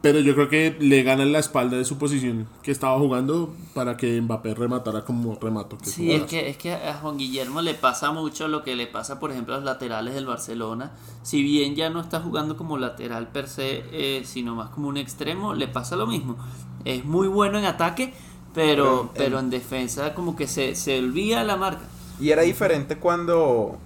[0.00, 3.54] pero yo creo que le gana en la espalda de su posición que estaba jugando
[3.74, 5.76] para que Mbappé rematara como remato.
[5.76, 8.86] que Sí, es que, es que a Juan Guillermo le pasa mucho lo que le
[8.86, 10.92] pasa, por ejemplo, a los laterales del Barcelona.
[11.22, 14.96] Si bien ya no está jugando como lateral per se, eh, sino más como un
[14.96, 16.36] extremo, le pasa lo mismo.
[16.84, 18.14] Es muy bueno en ataque,
[18.54, 21.82] pero, Pero, pero en defensa como que se, se olvida la marca.
[22.20, 23.78] Y era diferente cuando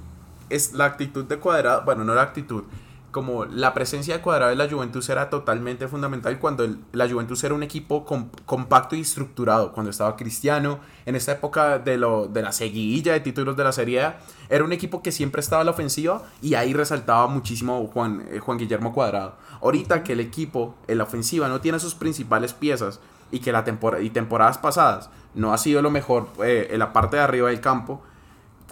[0.50, 2.64] es la actitud de cuadrado, bueno, no la actitud,
[3.12, 7.54] como la presencia de Cuadrado en la Juventus era totalmente fundamental cuando la Juventus era
[7.54, 12.42] un equipo com- compacto y estructurado, cuando estaba Cristiano, en esta época de, lo, de
[12.42, 15.64] la seguidilla de títulos de la Serie A, era un equipo que siempre estaba a
[15.64, 19.36] la ofensiva y ahí resaltaba muchísimo Juan, eh, Juan Guillermo Cuadrado.
[19.60, 22.98] Ahorita que el equipo en la ofensiva no tiene sus principales piezas
[23.30, 26.92] y que la temporada y temporadas pasadas no ha sido lo mejor eh, en la
[26.92, 28.02] parte de arriba del campo,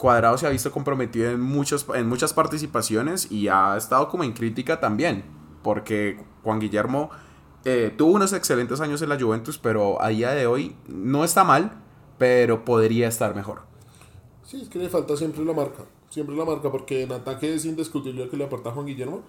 [0.00, 4.32] Cuadrado se ha visto comprometido en, muchos, en muchas participaciones y ha estado como en
[4.32, 5.24] crítica también,
[5.62, 7.10] porque Juan Guillermo
[7.66, 11.44] eh, tuvo unos excelentes años en la Juventus, pero a día de hoy no está
[11.44, 11.82] mal,
[12.16, 13.60] pero podría estar mejor.
[14.42, 15.84] Sí, es que le falta siempre la marca.
[16.08, 19.20] Siempre la marca, porque en ataque es indiscutible que le aporta Juan Guillermo.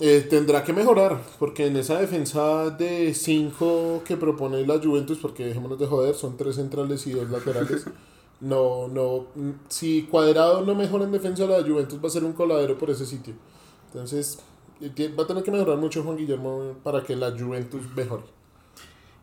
[0.00, 5.44] Eh, tendrá que mejorar, porque en esa defensa de 5 que propone la Juventus, porque
[5.44, 7.84] dejémonos de joder, son tres centrales y dos laterales.
[8.40, 9.26] No, no.
[9.34, 12.90] mm, Si Cuadrado no mejora en defensa, la Juventus va a ser un coladero por
[12.90, 13.34] ese sitio.
[13.86, 14.38] Entonces,
[14.80, 18.24] eh, va a tener que mejorar mucho Juan Guillermo para que la Juventus mejore.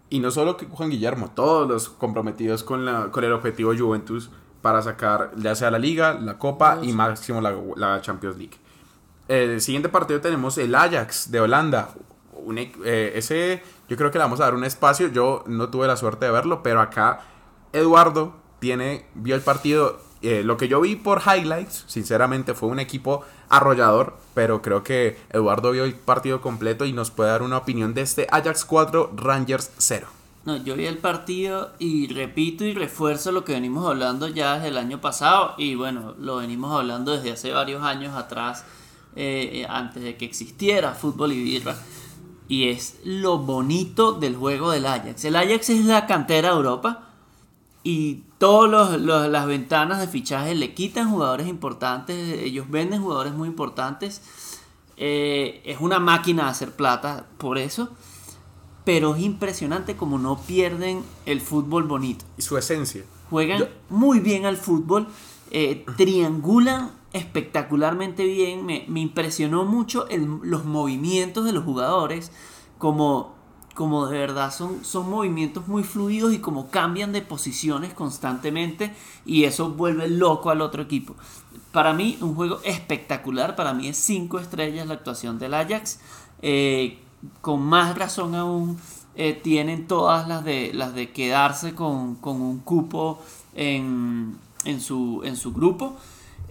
[0.09, 4.29] Y no solo que Juan Guillermo, todos los comprometidos con, la, con el objetivo Juventus
[4.61, 8.57] para sacar ya sea la Liga, la Copa y máximo la, la Champions League.
[9.27, 11.89] El siguiente partido tenemos el Ajax de Holanda.
[12.33, 15.07] Un eh, ese yo creo que le vamos a dar un espacio.
[15.07, 17.21] Yo no tuve la suerte de verlo, pero acá
[17.71, 19.99] Eduardo tiene, vio el partido.
[20.21, 25.19] eh, lo que yo vi por highlights, sinceramente, fue un equipo arrollador, pero creo que
[25.31, 29.11] Eduardo vio el partido completo y nos puede dar una opinión de este Ajax 4,
[29.17, 30.07] Rangers 0.
[30.45, 34.69] No, yo vi el partido y repito y refuerzo lo que venimos hablando ya desde
[34.69, 38.63] el año pasado y bueno, lo venimos hablando desde hace varios años atrás,
[39.17, 41.75] eh, eh, antes de que existiera fútbol y birra.
[42.47, 45.25] Y es lo bonito del juego del Ajax.
[45.25, 47.09] El Ajax es la cantera de Europa
[47.83, 54.21] y todas las ventanas de fichaje le quitan jugadores importantes, ellos venden jugadores muy importantes.
[54.97, 57.89] Eh, es una máquina de hacer plata por eso
[58.85, 62.25] pero es impresionante como no pierden el fútbol bonito.
[62.37, 63.05] Y su esencia.
[63.29, 65.07] Juegan Yo- muy bien al fútbol,
[65.51, 68.65] eh, triangulan espectacularmente bien.
[68.65, 72.33] Me, me impresionó mucho el- los movimientos de los jugadores,
[72.77, 73.33] como,
[73.73, 78.93] como de verdad son, son movimientos muy fluidos y como cambian de posiciones constantemente
[79.25, 81.15] y eso vuelve loco al otro equipo.
[81.71, 83.55] Para mí, un juego espectacular.
[83.55, 85.99] Para mí es 5 estrellas la actuación del Ajax.
[86.41, 86.99] Eh,
[87.41, 88.77] con más razón aún
[89.15, 93.21] eh, tienen todas las de las de quedarse con, con un cupo
[93.55, 95.95] en, en, su, en su grupo.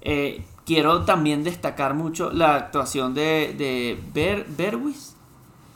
[0.01, 5.15] Eh, quiero también destacar mucho la actuación de, de Ber, Berwis.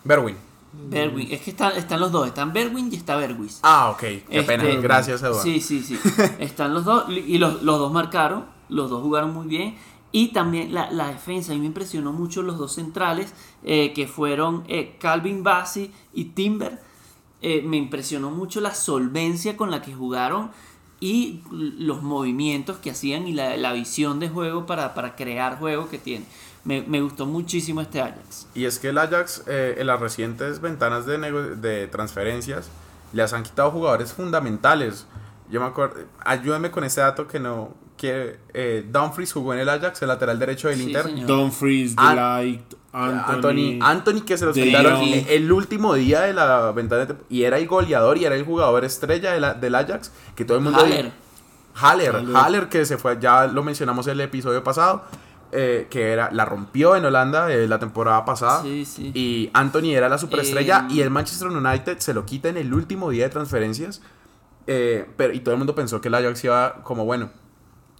[0.02, 0.45] Berwin.
[0.72, 1.28] Berwin.
[1.30, 3.60] Es que están, están los dos, están Berwin y está Berwis.
[3.62, 3.98] Ah, ok.
[4.00, 4.64] Qué Este, pena.
[4.80, 5.42] Gracias, Eduardo.
[5.42, 5.98] Sí, sí, sí.
[6.38, 9.76] Están los dos y los, los dos marcaron, los dos jugaron muy bien.
[10.12, 14.06] Y también la, la defensa, a mí me impresionó mucho los dos centrales eh, que
[14.06, 16.80] fueron eh, Calvin Bassi y Timber.
[17.42, 20.50] Eh, me impresionó mucho la solvencia con la que jugaron
[21.00, 25.88] y los movimientos que hacían y la, la visión de juego para, para crear juego
[25.90, 26.26] que tienen.
[26.66, 28.46] Me, me gustó muchísimo este Ajax.
[28.54, 32.68] Y es que el Ajax, eh, en las recientes ventanas de, nego- de transferencias,
[33.12, 35.06] les han quitado jugadores fundamentales.
[35.50, 39.68] Yo me acuerdo, ayúdame con ese dato que no, que eh, Dumfries jugó en el
[39.68, 41.04] Ajax, el lateral derecho del Sí, Inter.
[41.04, 41.26] señor.
[41.28, 43.78] Dumfries, An- Delight, Anthony, Anthony.
[43.82, 47.68] Anthony que se los quitaron el, el último día de la ventana y era el
[47.68, 51.12] goleador y era el jugador estrella de la- del Ajax que todo el mundo Haller.
[51.74, 52.36] Haller, Haller.
[52.36, 55.04] Haller, que se fue, ya lo mencionamos en el episodio pasado,
[55.52, 58.62] eh, que era, la rompió en Holanda eh, la temporada pasada.
[58.62, 59.10] Sí, sí.
[59.14, 62.72] Y Anthony era la superestrella Eh, y el Manchester United se lo quita en el
[62.74, 64.02] último día de transferencias.
[64.66, 67.30] eh, pero, y todo el mundo pensó que el Ajax iba como bueno.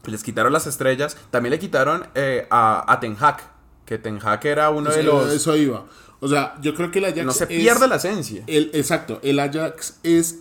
[0.05, 1.17] Les quitaron las estrellas.
[1.31, 3.39] También le quitaron eh, a, a Ten Hag,
[3.85, 5.33] que Ten Hag era uno de los...
[5.33, 5.85] Eso iba.
[6.21, 8.43] O sea, yo creo que el Ajax no se es- pierde la esencia.
[8.47, 10.41] El, exacto, el Ajax es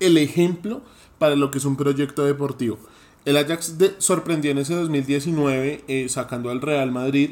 [0.00, 0.82] el ejemplo
[1.18, 2.78] para lo que es un proyecto deportivo.
[3.24, 7.30] El Ajax de- sorprendió en ese 2019 eh, sacando al Real Madrid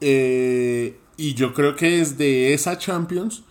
[0.00, 3.42] eh, y yo creo que desde esa Champions,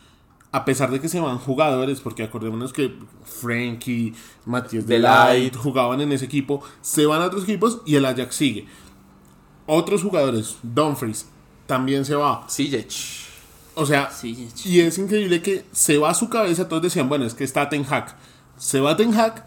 [0.51, 2.93] a pesar de que se van jugadores, porque acordémonos que
[3.25, 4.13] Frankie,
[4.45, 8.65] Matías Delight jugaban en ese equipo, se van a otros equipos y el Ajax sigue.
[9.65, 11.27] Otros jugadores, Dumfries,
[11.65, 12.47] también se va.
[12.49, 13.25] Ziyech.
[13.75, 17.33] O sea, y es increíble que se va a su cabeza, todos decían, bueno, es
[17.33, 18.15] que está Ten Hag.
[18.57, 19.45] Se va Ten Hag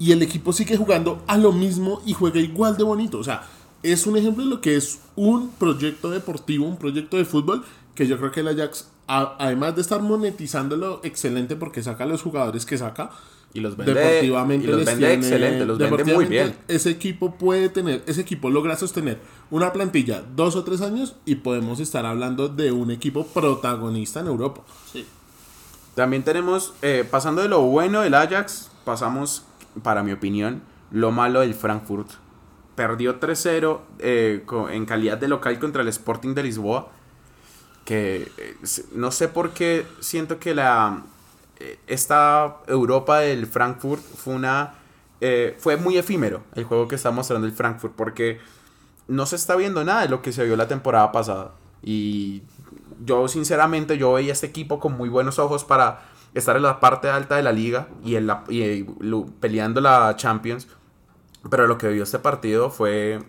[0.00, 3.18] y el equipo sigue jugando a lo mismo y juega igual de bonito.
[3.18, 3.46] O sea,
[3.84, 8.06] es un ejemplo de lo que es un proyecto deportivo, un proyecto de fútbol, que
[8.08, 12.22] yo creo que el Ajax, a- además de estar monetizándolo excelente porque saca a los
[12.22, 13.10] jugadores que saca,
[13.52, 16.56] Y los vende, deportivamente y los les vende tiene- excelente, los vende muy bien.
[16.68, 19.18] Ese equipo puede tener, ese equipo logra sostener
[19.50, 24.28] una plantilla, dos o tres años, y podemos estar hablando de un equipo protagonista en
[24.28, 24.62] Europa.
[24.92, 25.04] Sí.
[25.94, 29.42] También tenemos, eh, pasando de lo bueno del Ajax, pasamos,
[29.82, 32.10] para mi opinión, lo malo del Frankfurt.
[32.74, 36.88] Perdió 3-0 eh, en calidad de local contra el Sporting de Lisboa.
[37.84, 38.56] Que eh,
[38.92, 41.02] no sé por qué siento que la
[41.58, 44.74] eh, esta Europa del Frankfurt fue una
[45.58, 48.40] fue muy efímero el juego que está mostrando el Frankfurt porque
[49.06, 51.52] no se está viendo nada de lo que se vio la temporada pasada
[51.82, 52.42] y
[53.04, 57.08] yo sinceramente yo veía este equipo con muy buenos ojos para estar en la parte
[57.08, 58.86] alta de la liga y, en la, y, eh,
[59.40, 60.68] peleando la Champions
[61.48, 63.22] pero lo que vio este partido fue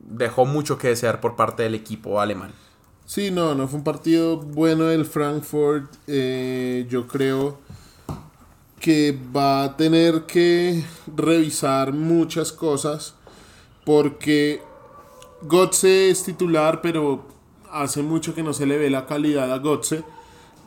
[0.00, 2.52] dejó mucho que desear por parte del equipo alemán
[3.06, 5.94] Sí, no, no fue un partido bueno del Frankfurt.
[6.08, 7.58] Eh, yo creo
[8.80, 10.84] que va a tener que
[11.16, 13.14] revisar muchas cosas
[13.84, 14.60] porque
[15.42, 17.28] Gotze es titular, pero
[17.70, 20.02] hace mucho que no se le ve la calidad a Gotze.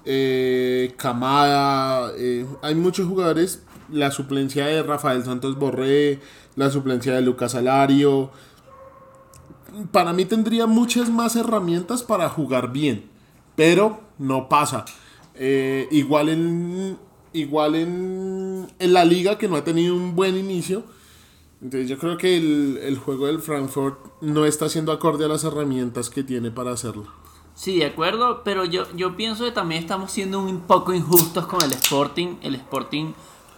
[0.05, 3.63] Eh, Kamada, eh, hay muchos jugadores.
[3.91, 6.19] La suplencia de Rafael Santos Borré,
[6.55, 8.29] la suplencia de Lucas Alario,
[9.91, 13.09] para mí tendría muchas más herramientas para jugar bien,
[13.55, 14.85] pero no pasa.
[15.35, 16.97] Eh, igual en
[17.31, 20.83] igual en, en la liga que no ha tenido un buen inicio.
[21.61, 25.43] Entonces yo creo que el, el juego del Frankfurt no está siendo acorde a las
[25.43, 27.07] herramientas que tiene para hacerlo.
[27.59, 31.61] Sí, de acuerdo, pero yo, yo pienso que también estamos siendo un poco injustos con
[31.61, 32.35] el Sporting.
[32.41, 33.11] El Sporting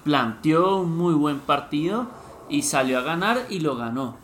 [0.04, 2.08] planteó un muy buen partido
[2.50, 4.18] y salió a ganar y lo ganó.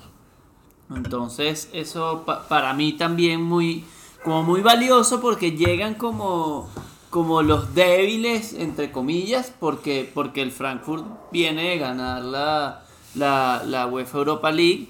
[0.95, 3.83] Entonces, eso pa- para mí también muy
[4.23, 6.67] como muy valioso porque llegan como
[7.11, 12.83] como los débiles entre comillas porque porque el Frankfurt viene de ganar la
[13.15, 14.89] la, la UEFA Europa League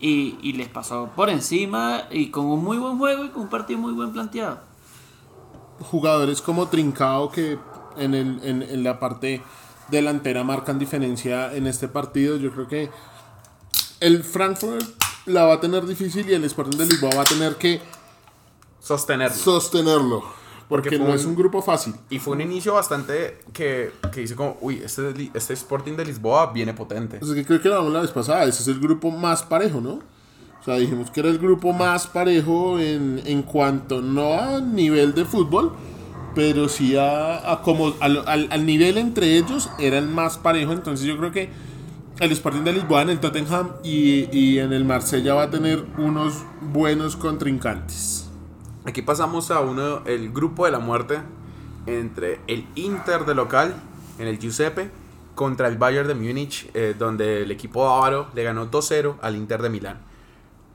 [0.00, 3.48] y, y les pasó por encima y con un muy buen juego y con un
[3.48, 4.60] partido muy buen planteado.
[5.80, 7.58] Jugadores como Trincao que
[7.96, 9.42] en, el, en, en la parte
[9.88, 12.36] delantera marcan diferencia en este partido.
[12.36, 12.90] Yo creo que
[14.00, 14.86] el Frankfurt
[15.26, 17.80] la va a tener difícil y el Sporting de Lisboa va a tener que
[18.80, 20.37] sostenerlo sostenerlo.
[20.68, 21.94] Porque, Porque no un- es un grupo fácil.
[22.10, 26.52] Y fue un inicio bastante que, que dice como, uy, este, este Sporting de Lisboa
[26.52, 27.18] viene potente.
[27.22, 28.44] Es que creo que lo hablamos la vez pasada.
[28.44, 30.00] Ese es el grupo más parejo, ¿no?
[30.60, 35.14] O sea, dijimos que era el grupo más parejo en, en cuanto no a nivel
[35.14, 35.72] de fútbol,
[36.34, 40.72] pero sí a, a como al, al- al nivel entre ellos era el más parejo.
[40.72, 41.48] Entonces yo creo que
[42.20, 45.82] el Sporting de Lisboa en el Tottenham y, y en el Marsella va a tener
[45.96, 48.27] unos buenos contrincantes.
[48.88, 51.18] Aquí pasamos a uno, el grupo de la muerte
[51.84, 53.74] entre el Inter de local,
[54.18, 54.90] en el Giuseppe,
[55.34, 59.60] contra el Bayern de Múnich, eh, donde el equipo bávaro le ganó 2-0 al Inter
[59.60, 59.98] de Milán.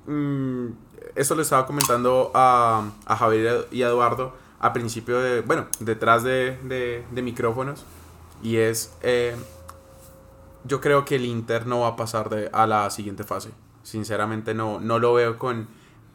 [0.06, 0.68] Mm,
[1.16, 6.22] esto le estaba comentando a, a Javier y a Eduardo a principio de, bueno, detrás
[6.24, 7.84] de, de- de micrófonos,
[8.44, 9.36] y es, eh,
[10.66, 13.50] yo creo que el Inter no va a pasar de, a la siguiente fase.
[13.82, 15.68] Sinceramente no, no lo veo con...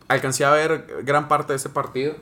[0.08, 2.14] Alcancé a ver gran parte de ese partido,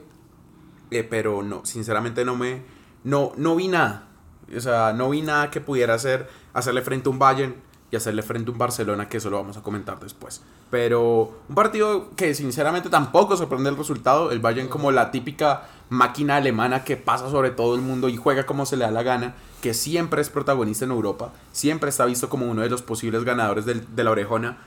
[0.90, 2.62] eh, pero no, sinceramente no me...
[3.04, 4.08] No, no vi nada.
[4.56, 7.54] O sea, no vi nada que pudiera hacer, hacerle frente a un Bayern
[7.90, 10.42] y hacerle frente a un Barcelona, que eso lo vamos a comentar después.
[10.70, 14.32] Pero un partido que sinceramente tampoco sorprende el resultado.
[14.32, 18.44] El Bayern como la típica máquina alemana que pasa sobre todo el mundo y juega
[18.46, 22.28] como se le da la gana, que siempre es protagonista en Europa, siempre está visto
[22.28, 24.58] como uno de los posibles ganadores del- de la orejona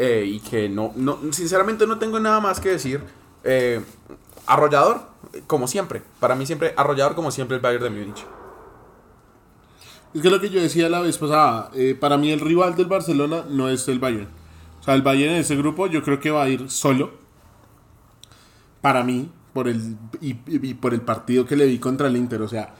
[0.00, 3.02] eh, y que no, no, sinceramente no tengo nada más que decir.
[3.44, 3.80] Eh,
[4.46, 5.02] arrollador,
[5.46, 6.02] como siempre.
[6.20, 8.24] Para mí siempre, arrollador como siempre el Bayern de Múnich.
[10.14, 12.86] Es que lo que yo decía la vez pasada, eh, para mí el rival del
[12.86, 14.28] Barcelona no es el Bayern.
[14.80, 17.12] O sea, el Bayern en ese grupo yo creo que va a ir solo.
[18.80, 22.42] Para mí, por el, y, y- por el partido que le vi contra el Inter.
[22.42, 22.74] O sea,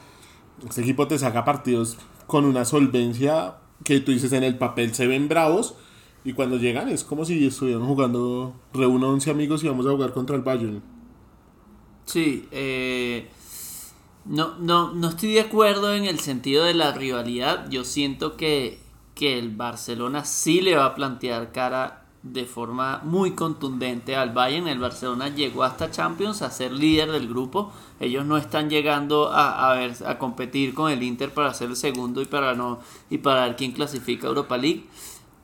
[0.67, 5.07] este equipo te saca partidos con una solvencia que tú dices en el papel se
[5.07, 5.75] ven bravos.
[6.23, 10.13] Y cuando llegan es como si estuvieran jugando, reúno 11 amigos y vamos a jugar
[10.13, 10.81] contra el Bayern.
[12.05, 13.27] Sí, eh,
[14.25, 17.69] no, no, no estoy de acuerdo en el sentido de la rivalidad.
[17.69, 18.79] Yo siento que,
[19.15, 24.67] que el Barcelona sí le va a plantear cara de forma muy contundente al Bayern.
[24.67, 27.71] El Barcelona llegó hasta Champions a ser líder del grupo.
[27.99, 31.75] Ellos no están llegando a, a, ver, a competir con el Inter para ser el
[31.75, 32.79] segundo y para no
[33.09, 34.85] y para ver quién clasifica a Europa League.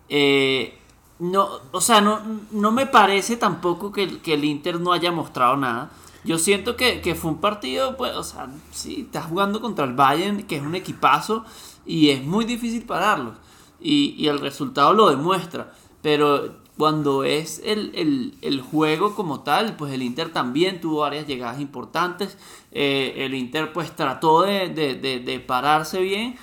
[0.10, 0.78] Eh,
[1.20, 2.20] no, o sea, no,
[2.52, 5.92] no me parece tampoco que, que el Inter no haya mostrado nada.
[6.24, 9.94] Yo siento que, que fue un partido, pues, o sea, sí, estás jugando contra el
[9.94, 11.46] Bayern, que es un equipazo,
[11.86, 13.36] y es muy difícil pararlo.
[13.80, 15.74] Y, y el resultado lo demuestra.
[16.02, 21.28] Pero cuando es el, el, el, juego como tal, pues el Inter también tuvo varias
[21.28, 22.38] llegadas importantes.
[22.72, 26.38] Eh, el Inter pues trató de, de, de, pararse bien,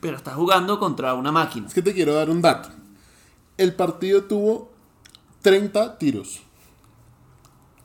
[0.00, 1.66] pero está jugando contra una máquina.
[1.66, 2.70] Es que te quiero dar un dato.
[3.56, 4.70] El partido tuvo
[5.42, 6.40] 30 tiros.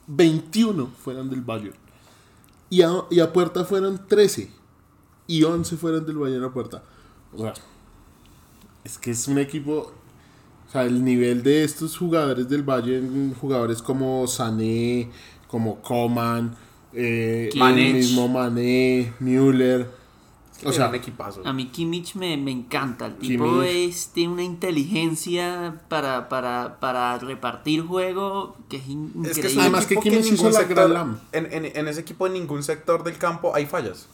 [0.07, 1.75] 21 fueron del Bayern.
[2.69, 4.51] Y a, y a puerta fueron 13.
[5.27, 6.83] Y 11 fueron del Bayern a puerta.
[7.33, 7.53] O sea,
[8.83, 9.93] es que es un equipo
[10.67, 15.11] o sea, el nivel de estos jugadores del Bayern, jugadores como Sané,
[15.47, 16.55] como Coman,
[16.93, 20.02] eh, el mismo Mané, Müller.
[20.65, 21.41] O sea, un equipazo.
[21.45, 23.07] A mí Kimmich me, me encanta.
[23.07, 29.31] El tipo es, tiene una inteligencia para, para, para repartir juego que es increíble.
[29.31, 32.33] Es que es Además que Kimmich hizo la gran en, en, en, ese equipo en
[32.33, 34.07] ningún sector del campo hay fallas.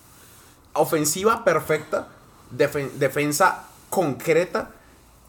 [0.74, 2.08] Ofensiva perfecta,
[2.52, 4.72] defensa concreta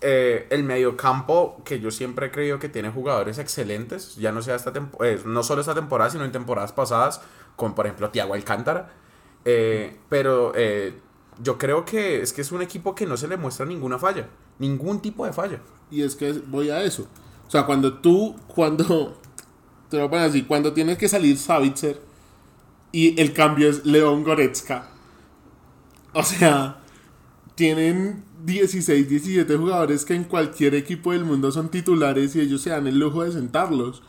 [0.02, 4.54] eh, el mediocampo, que yo siempre he creído que tiene jugadores excelentes, ya no sea
[4.54, 4.72] esta
[5.04, 7.20] eh, no solo esta temporada, sino en temporadas pasadas,
[7.56, 8.92] con por ejemplo Tiago Alcántara.
[9.44, 10.52] Eh, pero
[11.42, 14.28] yo creo que es que es un equipo que no se le muestra ninguna falla,
[14.58, 15.60] ningún tipo de falla.
[15.90, 17.06] Y es que voy a eso.
[17.46, 19.18] O sea, cuando tú, cuando,
[19.88, 22.00] te lo pones así, cuando tienes que salir Savitzer
[22.92, 24.88] y el cambio es León Goretzka.
[26.12, 26.80] O sea,
[27.54, 32.70] tienen 16, 17 jugadores que en cualquier equipo del mundo son titulares y ellos se
[32.70, 34.02] dan el lujo de sentarlos.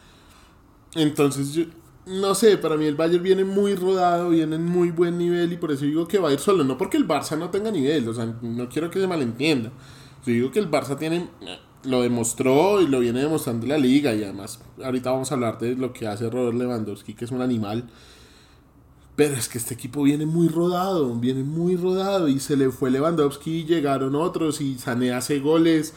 [0.95, 1.65] Entonces, yo,
[2.11, 5.57] no sé, para mí el Bayern viene muy rodado, viene en muy buen nivel y
[5.57, 6.63] por eso digo que va a ir solo.
[6.63, 9.71] No porque el Barça no tenga nivel, o sea, no quiero que se malentienda.
[10.25, 11.29] Yo digo que el Barça tiene,
[11.83, 15.75] lo demostró y lo viene demostrando la liga y además ahorita vamos a hablar de
[15.75, 17.89] lo que hace Robert Lewandowski, que es un animal.
[19.15, 22.91] Pero es que este equipo viene muy rodado, viene muy rodado y se le fue
[22.91, 25.93] Lewandowski, llegaron otros y Sané hace goles.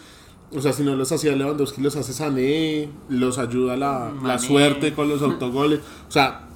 [0.52, 4.94] O sea, si no los hacía Lewandowski, los hace Sané, los ayuda la, la suerte
[4.94, 5.80] con los autogoles.
[6.08, 6.48] O sea,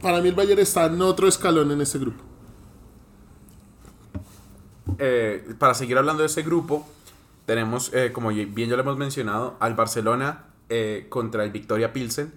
[0.00, 2.22] para mí el Bayern está en otro escalón en este grupo.
[4.98, 6.86] Eh, para seguir hablando de ese grupo,
[7.44, 12.32] tenemos, eh, como bien ya lo hemos mencionado, al Barcelona eh, contra el Victoria Pilsen,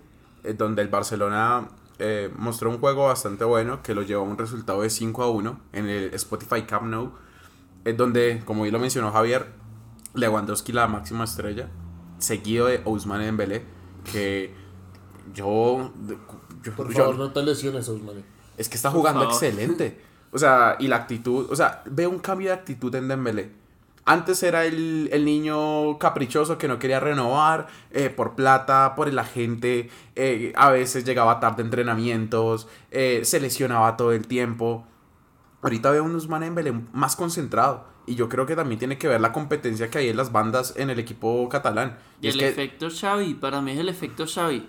[0.58, 4.82] donde el Barcelona eh, mostró un juego bastante bueno que lo llevó a un resultado
[4.82, 7.12] de 5 a 1 en el Spotify Cup Nou,
[7.86, 9.48] es donde, como bien lo mencionó Javier,
[10.16, 11.70] Lewandowski la máxima estrella,
[12.18, 13.64] seguido de Ousmane Dembélé,
[14.12, 14.54] que
[15.34, 15.92] yo...
[16.76, 18.24] Por favor, no te lesiones, Ousmane.
[18.58, 20.02] Es que está jugando excelente.
[20.32, 23.52] O sea, y la actitud, o sea, veo un cambio de actitud en Dembélé
[24.06, 29.90] antes era el, niño caprichoso que no quería renovar eh, por plata, por el agente,
[30.16, 34.86] eh, a veces llegaba tarde a entrenamientos, eh, se lesionaba todo el tiempo.
[35.64, 37.88] Ahorita veo un Usman Belén más concentrado.
[38.08, 40.74] Y yo creo que también tiene que ver la competencia que hay en las bandas
[40.78, 41.98] en el equipo catalán.
[42.22, 44.68] Y, el efecto Xavi, para mí es el efecto Xavi.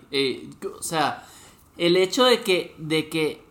[0.78, 1.26] o sea,
[1.76, 3.43] el hecho de que, de que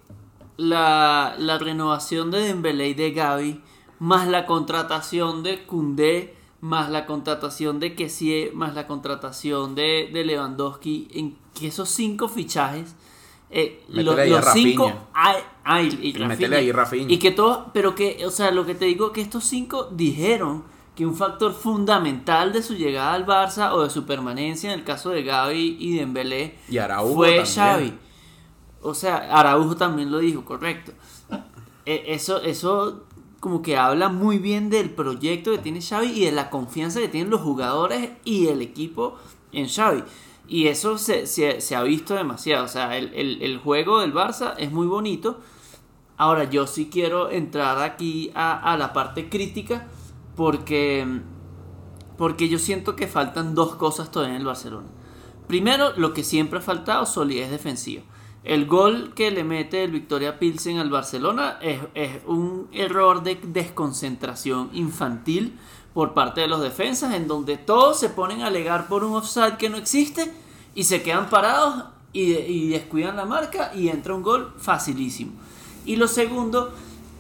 [0.58, 3.62] la, la renovación de Dembélé y de Gaby
[4.00, 10.26] más la contratación de Koundé, más la contratación de Kessie, más la contratación de, de
[10.26, 12.96] Lewandowski, en que esos cinco fichajes,
[13.50, 14.16] eh, los
[14.54, 15.38] cinco, ay,
[16.02, 19.46] y, ahí y que todos, pero que, o sea, lo que te digo que estos
[19.46, 20.64] cinco dijeron
[20.96, 24.86] que un factor fundamental de su llegada al Barça o de su permanencia en el
[24.86, 26.78] caso de Gaby y Dembélé y
[27.14, 27.94] fue Xavi.
[28.82, 30.94] O sea, Araujo también lo dijo, correcto.
[31.86, 33.04] Eh, eso, eso
[33.40, 37.08] como que habla muy bien del proyecto que tiene Xavi y de la confianza que
[37.08, 39.18] tienen los jugadores y el equipo
[39.52, 40.04] en Xavi.
[40.48, 42.66] Y eso se, se, ha visto demasiado.
[42.66, 45.40] O sea, el, el, juego del Barça es muy bonito.
[46.18, 49.88] Ahora, yo sí quiero entrar aquí a, a la parte crítica
[50.36, 51.22] porque,
[52.18, 54.88] porque yo siento que faltan dos cosas todavía en el Barcelona.
[55.48, 58.04] Primero, lo que siempre ha faltado, solidez defensiva.
[58.46, 61.80] El gol que le mete el Victoria Pilsen al Barcelona es,
[62.28, 65.58] un error de desconcentración infantil
[65.96, 69.56] por parte de los defensas, en donde todos se ponen a alegar por un offside
[69.56, 70.30] que no existe
[70.76, 75.32] y se quedan parados y, descuidan la marca y entra un gol facilísimo.
[75.86, 76.74] Y lo segundo,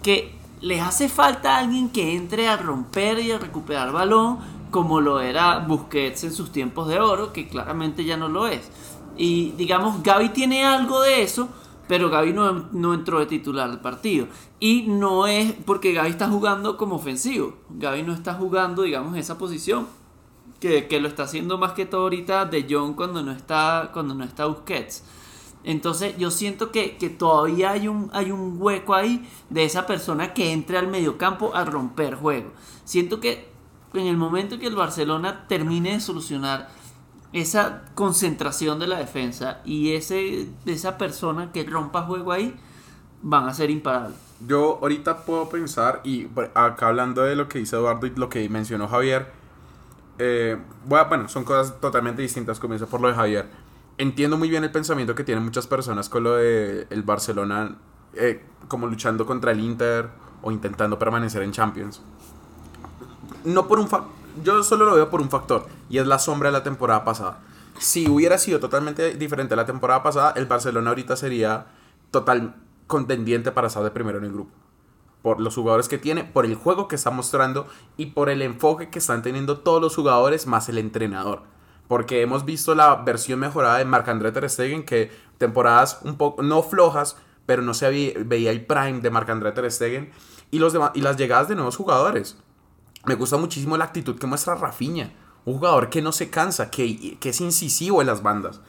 [0.03, 4.39] que les hace falta alguien que entre a romper y a recuperar balón,
[4.71, 8.69] como lo era Busquets en sus tiempos de oro, que claramente ya no lo es.
[9.15, 11.47] Y digamos, Gaby tiene algo de eso,
[11.87, 14.27] pero Gaby no, entró de titular al partido.
[14.59, 17.55] Y no es porque Gaby está jugando como ofensivo.
[17.69, 19.87] Gaby no está jugando, digamos, esa posición.
[20.59, 24.23] Que, lo está haciendo más que todo ahorita de John cuando no está, cuando no
[24.23, 25.03] está Busquets.
[25.63, 30.51] Entonces yo siento que, todavía hay un, hay un hueco ahí de esa persona que
[30.51, 32.51] entre al mediocampo a romper juego.
[32.83, 33.49] Siento que
[33.93, 36.69] en el momento que el Barcelona termine de solucionar
[37.35, 42.55] esa concentración de la defensa y ese esa persona que rompa juego ahí
[43.21, 44.17] van a ser imparables.
[44.47, 48.47] Yo ahorita puedo pensar, y acá hablando de lo que dice Eduardo y lo que
[48.47, 49.27] mencionó Javier,
[50.17, 52.57] eh, bueno, son cosas totalmente distintas.
[52.57, 53.49] Comienzo por lo de Javier.
[53.97, 57.75] Entiendo muy bien el pensamiento que tienen muchas personas con lo de el Barcelona
[58.13, 60.09] eh, como luchando contra el Inter
[60.41, 62.01] o intentando permanecer en Champions.
[63.43, 63.89] No por un
[64.43, 67.39] yo solo lo veo por un factor y es la sombra de la temporada pasada.
[67.77, 71.67] Si hubiera sido totalmente diferente la temporada pasada, el Barcelona ahorita sería
[72.11, 72.55] total
[72.87, 74.51] contendiente para estar de primero en el grupo.
[75.21, 77.67] Por los jugadores que tiene, por el juego que está mostrando
[77.97, 81.43] y por el enfoque que están teniendo todos los jugadores más el entrenador.
[81.87, 86.63] Porque hemos visto la versión mejorada de Marc-André Ter Stegen que temporadas un poco no
[86.63, 90.11] flojas, pero no se veía el prime de Marc-André Ter Stegen
[90.51, 92.37] y los y las llegadas de nuevos jugadores.
[93.05, 95.13] Me gusta muchísimo la actitud que muestra Rafinha,
[95.45, 98.61] un jugador que no se cansa, que, que es incisivo en las bandas.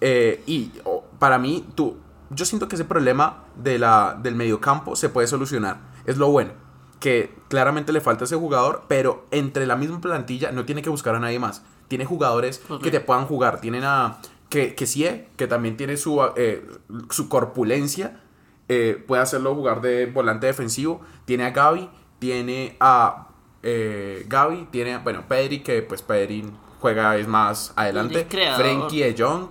[0.00, 0.72] Eh, y
[1.18, 1.96] para mí, tú,
[2.30, 5.78] yo siento que ese problema de la, del mediocampo se puede solucionar.
[6.06, 6.52] Es lo bueno.
[7.00, 11.14] Que claramente le falta ese jugador, pero entre la misma plantilla no tiene que buscar
[11.14, 11.62] a nadie más.
[11.88, 13.60] Tiene jugadores que te puedan jugar.
[13.60, 14.18] Tienen a.
[14.48, 16.66] Que, que sí, que también tiene su, eh,
[17.08, 18.20] su corpulencia.
[18.68, 21.00] Eh, puede hacerlo jugar de volante defensivo.
[21.24, 21.88] Tiene a Gaby.
[22.18, 23.29] Tiene a
[23.62, 24.68] eh, Gaby.
[24.70, 26.44] Tiene, bueno, Pedri, que pues Pedri
[26.80, 28.26] juega es más adelante.
[28.56, 29.48] Frenkie de Jong.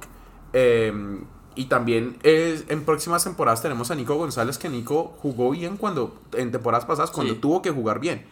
[0.53, 1.19] Eh,
[1.55, 6.17] y también es, en próximas temporadas tenemos a Nico González, que Nico jugó bien cuando
[6.31, 8.25] en temporadas pasadas, cuando tuvo que jugar bien.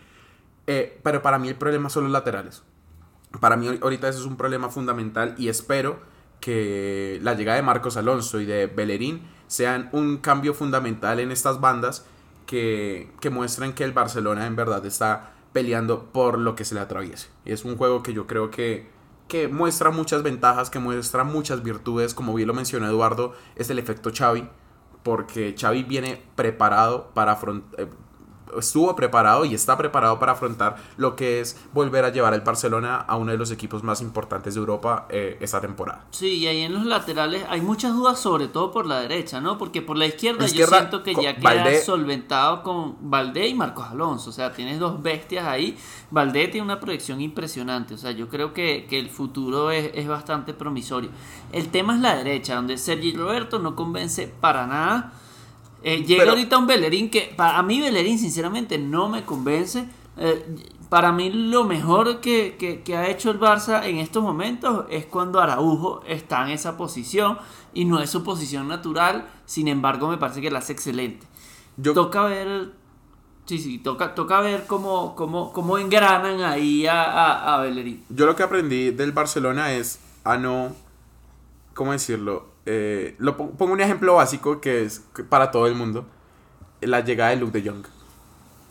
[0.65, 2.63] Eh, pero para mí el problema son los laterales.
[3.41, 5.99] Para mí ahorita ese es un problema fundamental y espero
[6.39, 11.59] que la llegada de Marcos Alonso y de Bellerín sean un cambio fundamental en estas
[11.59, 12.05] bandas
[12.45, 16.81] que, que muestren que el Barcelona en verdad está peleando por lo que se le
[16.81, 17.29] atraviese.
[17.43, 18.95] Y es un juego que yo creo que
[19.27, 23.79] que muestra muchas ventajas, que muestra muchas virtudes, como bien lo mencionó Eduardo, es el
[23.79, 24.47] efecto Xavi,
[25.01, 27.89] porque Xavi viene preparado para afrontar, eh,
[28.57, 32.97] estuvo preparado y está preparado para afrontar lo que es volver a llevar el Barcelona
[32.97, 36.05] a uno de los equipos más importantes de Europa eh, esta temporada.
[36.11, 39.57] Sí, y ahí en los laterales hay muchas dudas, sobre todo por la derecha, ¿no?
[39.57, 44.29] Porque por la izquierda, yo siento que ya queda solventado con Valdé y Marcos Alonso.
[44.29, 45.77] O sea, tienes dos bestias ahí.
[46.11, 47.93] Valdé tiene una proyección impresionante.
[47.93, 51.11] O sea, yo creo que, el futuro es, es bastante promisorio.
[51.51, 55.13] El tema es la derecha, donde Sergi Roberto no convence para nada.
[55.83, 59.87] Eh, llega ahorita un Bellerín que a mí Bellerín sinceramente no me convence.
[60.17, 60.45] Eh,
[60.89, 66.01] para mí lo mejor que, ha hecho el Barça en estos momentos es cuando Araujo
[66.07, 67.37] está en esa posición
[67.73, 69.27] y no es su posición natural.
[69.45, 71.27] Sin embargo, me parece que la hace excelente.
[71.81, 72.71] toca ver,
[73.45, 78.03] sí, sí, toca, toca ver cómo, cómo, cómo engranan ahí a, a Bellerín.
[78.09, 80.73] Yo lo que aprendí del Barcelona es a no,
[81.73, 82.56] ¿cómo decirlo?
[82.69, 86.05] Eh, lo pongo un ejemplo básico que es para todo el mundo.
[86.81, 87.85] La llegada de Luke de Jong.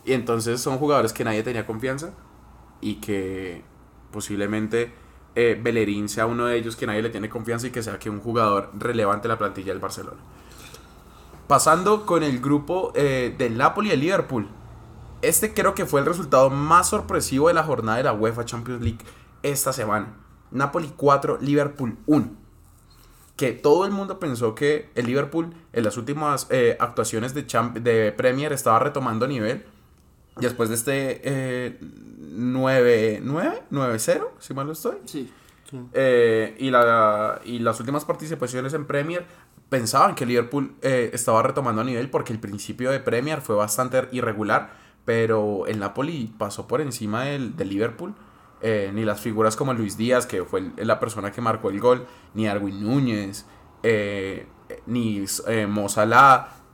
[0.04, 2.12] Y entonces son jugadores que nadie tenía confianza
[2.82, 3.64] y que
[4.12, 4.92] posiblemente
[5.34, 8.10] eh, Bellerín sea uno de ellos que nadie le tiene confianza y que sea que
[8.10, 10.20] un jugador relevante en la plantilla del Barcelona.
[11.48, 14.46] Pasando con el grupo eh, del Napoli y el Liverpool.
[15.22, 18.82] Este creo que fue el resultado más sorpresivo de la jornada de la UEFA Champions
[18.82, 19.06] League
[19.42, 20.14] esta semana.
[20.50, 22.45] Napoli 4, Liverpool 1
[23.36, 27.42] que todo el mundo pensó que el Liverpool en las últimas eh, actuaciones de,
[27.80, 29.64] de Premier estaba retomando nivel.
[30.36, 34.96] Después de este 9, 9, 9-0, si mal no estoy.
[35.06, 35.30] Sí.
[35.94, 39.26] Eh, y, la, y las últimas participaciones en Premier
[39.68, 44.08] pensaban que el Liverpool eh, estaba retomando nivel porque el principio de Premier fue bastante
[44.12, 44.74] irregular,
[45.04, 48.14] pero el Napoli pasó por encima del, del Liverpool
[48.62, 52.06] eh, ni las figuras como Luis Díaz, que fue la persona que marcó el gol,
[52.34, 53.44] ni Arwin Núñez,
[53.82, 54.46] eh,
[54.86, 55.68] ni eh,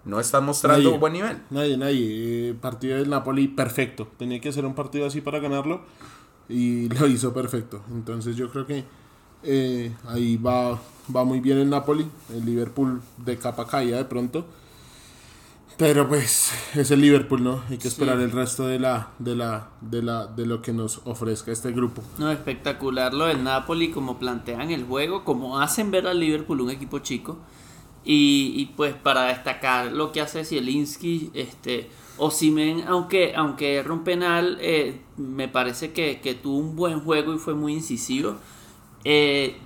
[0.04, 1.38] no están mostrando un buen nivel.
[1.50, 2.50] Nadie, nadie.
[2.50, 4.08] Eh, partido del Napoli perfecto.
[4.16, 5.82] Tenía que hacer un partido así para ganarlo
[6.48, 7.82] y lo hizo perfecto.
[7.90, 8.84] Entonces yo creo que
[10.08, 10.80] ahí va,
[11.14, 12.06] va muy bien el Napoli.
[12.32, 14.46] El Liverpool de capa caída de pronto.
[15.82, 17.64] Pero pues es el Liverpool, ¿no?
[17.68, 21.00] Hay que esperar el resto de la, de la, de la, de lo que nos
[21.06, 22.04] ofrezca este grupo.
[22.18, 26.70] No, espectacular lo del Napoli, como plantean el juego, como hacen ver al Liverpool un
[26.70, 27.38] equipo chico.
[28.04, 34.04] Y, y pues para destacar lo que hace Zielinski, este, Osimen, aunque, aunque era un
[34.04, 38.36] penal, eh, me parece que, que, tuvo un buen juego y fue muy incisivo.
[39.02, 39.56] Eh,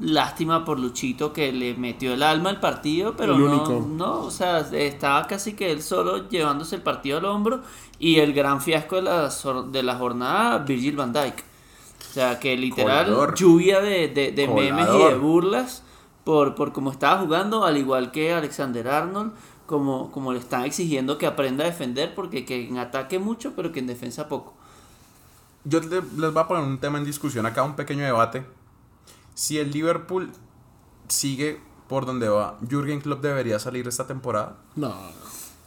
[0.00, 4.30] lástima por Luchito que le metió el alma al partido, pero El no, no, o
[4.30, 7.62] sea, estaba casi que él solo llevándose el partido al hombro
[7.98, 9.30] y el gran fiasco de la,
[9.72, 11.44] de la jornada, Virgil van Dijk.
[12.10, 13.34] O sea, que literal Colador.
[13.34, 15.82] lluvia de, de, de memes y de burlas
[16.24, 19.32] por, por cómo estaba jugando, al igual que Alexander Arnold,
[19.66, 23.72] como, como le están exigiendo que aprenda a defender, porque que en ataque mucho, pero
[23.72, 24.54] que en defensa poco.
[25.64, 28.46] Yo le- les voy a poner un tema en discusión acá, un pequeño debate.
[29.36, 30.32] Si el Liverpool
[31.08, 34.56] sigue por donde va, ¿Jürgen Klopp debería salir esta temporada?
[34.74, 34.94] No.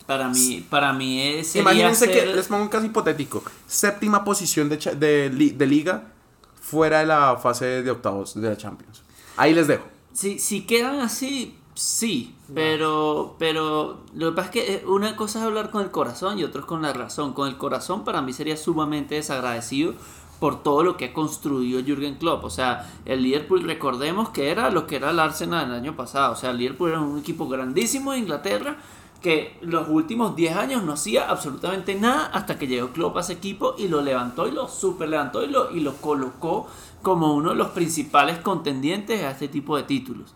[0.05, 4.67] Para mí, para mí es sería Imagínense que, les pongo un caso hipotético, séptima posición
[4.67, 6.11] de, cha- de, de liga
[6.59, 9.03] fuera de la fase de octavos de la Champions.
[9.37, 9.85] Ahí les dejo.
[10.11, 15.39] Si, si quedan así, sí, pero, pero lo que pasa es que eh, una cosa
[15.39, 17.33] es hablar con el corazón y otra es con la razón.
[17.33, 19.93] Con el corazón para mí sería sumamente desagradecido
[20.39, 22.43] por todo lo que ha construido Jürgen Klopp.
[22.43, 26.33] O sea, el Liverpool, recordemos que era lo que era el Arsenal el año pasado.
[26.33, 28.77] O sea, el Liverpool era un equipo grandísimo de Inglaterra
[29.21, 33.33] que los últimos 10 años no hacía absolutamente nada hasta que llegó Klopp a ese
[33.33, 36.67] equipo y lo levantó y lo super levantó y lo, y lo colocó
[37.01, 40.33] como uno de los principales contendientes a este tipo de títulos.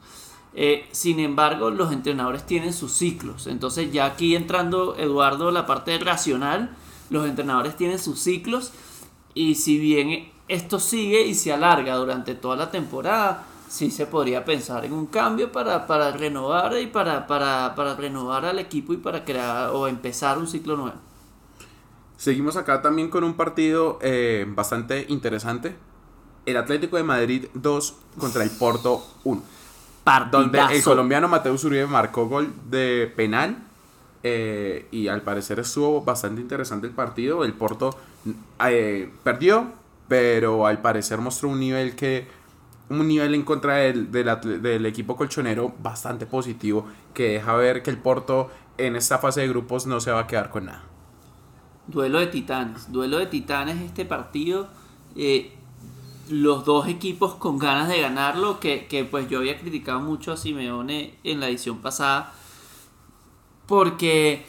[0.56, 3.48] Eh, sin embargo, los entrenadores tienen sus ciclos.
[3.48, 6.76] Entonces, ya aquí entrando, Eduardo, la parte racional,
[7.10, 8.72] los entrenadores tienen sus ciclos.
[9.34, 14.46] Y si bien esto sigue y se alarga durante toda la temporada, sí se podría
[14.46, 18.98] pensar en un cambio para, para renovar y para, para, para renovar al equipo y
[18.98, 20.98] para crear o empezar un ciclo nuevo.
[22.18, 25.76] Seguimos acá también con un partido eh, bastante interesante.
[26.46, 29.42] El Atlético de Madrid 2 contra el Porto 1.
[30.32, 30.92] Donde el Partidazo.
[30.92, 33.58] colombiano Mateus Uribe marcó gol de penal.
[34.24, 37.44] Eh, y al parecer estuvo bastante interesante el partido.
[37.44, 37.98] El Porto
[38.66, 39.74] eh, perdió,
[40.08, 42.28] pero al parecer mostró un nivel que.
[42.90, 46.86] Un nivel en contra del, del equipo colchonero bastante positivo.
[47.14, 50.28] Que deja ver que el Porto en esta fase de grupos no se va a
[50.28, 50.84] quedar con nada.
[51.88, 52.92] Duelo de titanes.
[52.92, 54.68] Duelo de titanes este partido.
[55.16, 55.54] eh,
[56.30, 58.60] los dos equipos con ganas de ganarlo.
[58.60, 62.34] Que, que, pues yo había criticado mucho a Simeone en la edición pasada.
[63.68, 64.46] Porque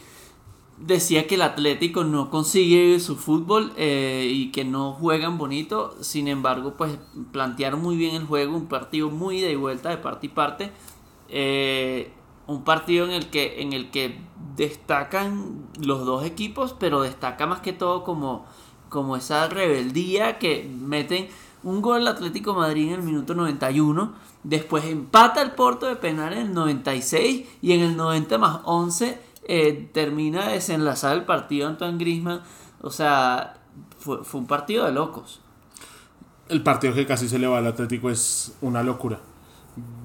[0.79, 5.97] decía que el Atlético no consigue su fútbol eh, y que no juegan bonito.
[6.01, 6.99] Sin embargo, pues
[7.33, 8.57] plantearon muy bien el juego.
[8.57, 10.73] Un partido muy de vuelta de parte y parte.
[11.29, 12.13] Eh,
[12.47, 14.19] un partido en el que en el que
[14.57, 18.45] destacan los dos equipos, pero destaca más que todo como,
[18.89, 21.29] como esa rebeldía que meten
[21.65, 26.33] un gol al Atlético Madrid en el minuto 91, después empata el Porto de penal
[26.33, 31.69] en el 96 y en el 90 más 11 eh, termina de desenlazar el partido
[31.69, 32.43] Antoine Griezmann,
[32.81, 33.55] o sea,
[33.99, 35.41] fue un partido de locos.
[36.49, 39.19] El partido que casi se le va al Atlético es una locura.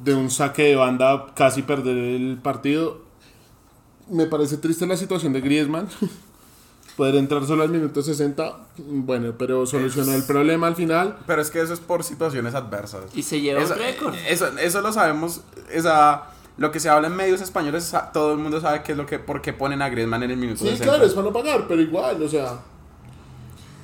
[0.04, 3.02] De un saque de banda casi perder el partido.
[4.10, 5.90] Me parece triste la situación de Griezmann.
[7.00, 8.58] Poder entrar solo al minuto 60.
[8.78, 11.16] Bueno, pero solucionó el problema al final.
[11.26, 13.04] Pero es que eso es por situaciones adversas.
[13.16, 14.16] Y se lleva Eso, un récord.
[14.28, 15.40] eso, eso lo sabemos.
[15.72, 16.24] Esa,
[16.58, 19.18] lo que se habla en medios españoles, todo el mundo sabe qué es lo que,
[19.18, 20.84] por qué ponen a Griezmann en el minuto Sí, 60.
[20.84, 22.60] claro, es para no pagar, pero igual, o sea.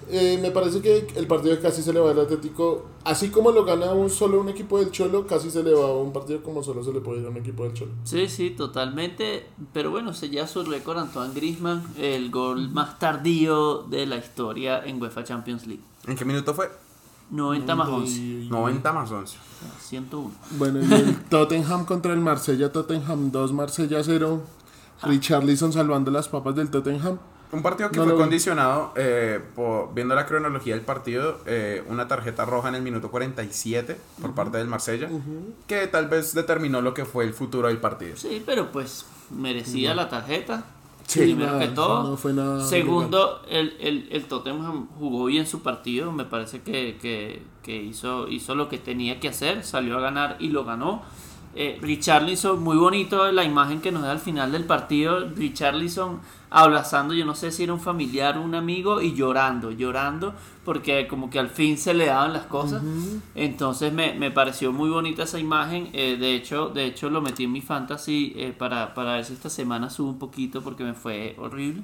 [0.10, 2.86] Eh, me parece que el partido casi se le va al Atlético.
[3.04, 5.94] Así como lo gana un solo un equipo del Cholo, casi se le va a
[5.94, 7.92] un partido como solo se le puede ir a un equipo del Cholo.
[8.04, 9.48] Sí, sí, totalmente.
[9.74, 14.86] Pero bueno, se lleva su récord Antoine Griezmann, el gol más tardío de la historia
[14.86, 15.84] en UEFA Champions League.
[16.08, 16.70] ¿En qué minuto fue?
[17.32, 18.18] 90 más 11.
[18.18, 19.38] Y- 90 más 11.
[19.82, 20.32] 101.
[20.60, 24.42] Bueno, y el Tottenham contra el Marsella, Tottenham 2, Marsella 0.
[25.04, 27.18] Richarlison salvando las papas del Tottenham.
[27.56, 32.06] Un partido que No fue condicionado, eh, por, viendo la cronología del partido, eh, una
[32.06, 35.10] tarjeta roja en el minuto 47 por parte del Marsella,
[35.66, 38.18] que tal vez determinó lo que fue el futuro del partido.
[38.18, 40.66] Sí, pero pues merecía la tarjeta.
[41.08, 42.04] Sí, primero nada, que todo.
[42.04, 46.12] no fue nada Segundo, el, el, el Tottenham jugó bien su partido.
[46.12, 49.64] Me parece que, que, que hizo, hizo lo que tenía que hacer.
[49.64, 51.04] Salió a ganar y lo ganó.
[51.56, 55.30] Eh, Richarlison, muy bonito la imagen que nos da al final del partido.
[55.36, 60.34] Richarlison abrazando, yo no sé si era un familiar o un amigo, y llorando, llorando,
[60.64, 62.82] porque como que al fin se le daban las cosas.
[63.36, 65.90] Entonces me, me pareció muy bonita esa imagen.
[65.94, 69.34] eh, de, hecho, de hecho, lo metí en mi fantasy eh, para, para ver si
[69.34, 71.84] esta semana subo un poquito porque me fue horrible.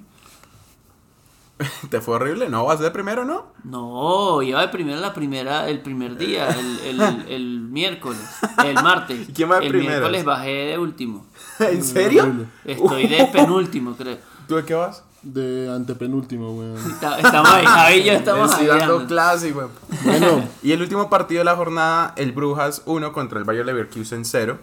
[1.90, 2.50] ¿Te fue horrible?
[2.50, 2.66] ¿No?
[2.66, 3.48] ¿Vas de primero, no?
[3.64, 8.22] No, iba de primero la primera, el primer día, el, el, el miércoles,
[8.66, 9.30] el martes.
[9.30, 10.00] ¿Y quién va de el primeras?
[10.00, 11.26] miércoles bajé de último.
[11.60, 12.48] ¿En serio?
[12.66, 14.18] Estoy de penúltimo, creo.
[14.48, 15.04] ¿Tú de qué vas?
[15.24, 16.78] de antepenúltimo, weón.
[16.78, 18.80] Estamos ahí, ahí ya estamos Estoy ahí.
[18.80, 19.68] dando clase, güey.
[20.04, 24.26] Bueno, Y el último partido de la jornada, el Brujas 1 contra el Bayer Leverkusen
[24.26, 24.58] 0.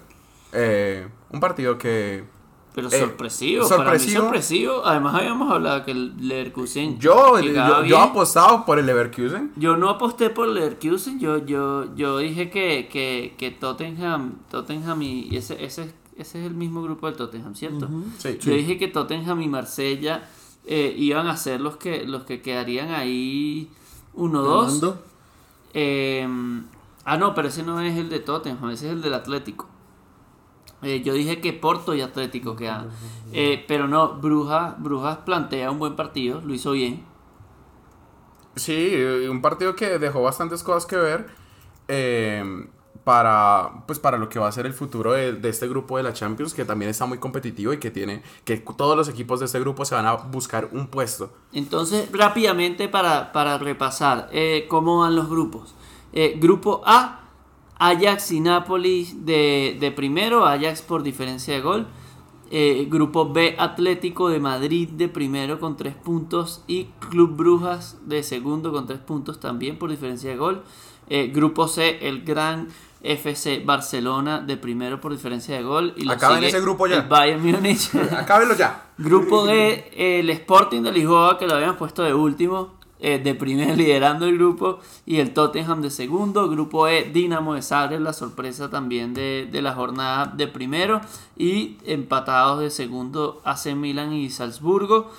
[0.53, 2.25] Eh, un partido que
[2.79, 4.23] Pero Eh, sorpresivo, para mí sorpresivo.
[4.23, 4.83] sorpresivo.
[4.87, 8.01] Además habíamos hablado que el Leverkusen yo, yo, yo bien.
[8.01, 9.53] apostado por el Leverkusen.
[9.57, 15.37] Yo no aposté por Leverkusen, yo, yo, yo dije que, que, que Tottenham, Tottenham y
[15.37, 17.89] ese, ese, ese es el mismo grupo del Tottenham, ¿cierto?
[18.19, 18.39] Sí.
[18.41, 20.29] Yo dije que Tottenham y Marsella
[20.67, 23.69] eh, iban a ser los que, los que quedarían ahí
[24.15, 24.61] 1-2.
[24.63, 25.03] ganando.
[25.75, 26.29] Eh,
[27.05, 29.67] ah, no, pero ese no es el de Tottenham, ese es el del Atlético.
[30.83, 32.89] Eh, yo dije que Porto y Atlético quedan.
[33.33, 37.05] Eh, pero no, Brujas, Brujas plantea un buen partido, lo hizo bien.
[38.57, 38.95] Sí,
[39.29, 41.29] un partido que dejó bastantes cosas que ver
[41.87, 42.67] eh,
[43.05, 46.03] para, pues para lo que va a ser el futuro de, de este grupo de
[46.03, 49.47] la Champions, que también está muy competitivo y que tiene que todos los equipos de
[49.47, 51.33] este grupo se van a buscar un puesto.
[51.53, 55.75] Entonces, rápidamente para, para repasar eh, cómo van los grupos.
[56.13, 57.28] Eh, grupo A,
[57.79, 61.87] Ajax y Napoli de, de primero, Ajax por diferencia de gol.
[62.51, 68.23] Eh, grupo B, Atlético de Madrid de primero con 3 puntos y Club Brujas de
[68.23, 70.63] segundo con 3 puntos también por diferencia de gol.
[71.11, 72.69] Eh, grupo C, el Gran
[73.03, 75.93] FC Barcelona de primero por diferencia de gol.
[75.97, 76.97] Y Acaben ese grupo ya.
[76.97, 77.95] El Bayern Múnich.
[78.13, 78.87] Acábelo ya.
[78.97, 83.77] Grupo D, el Sporting de Lisboa, que lo habíamos puesto de último, eh, de primer
[83.79, 86.49] liderando el grupo, y el Tottenham de segundo.
[86.49, 91.01] Grupo E, Dinamo de Zagreb, la sorpresa también de, de la jornada de primero,
[91.37, 95.11] y empatados de segundo AC Milan y Salzburgo.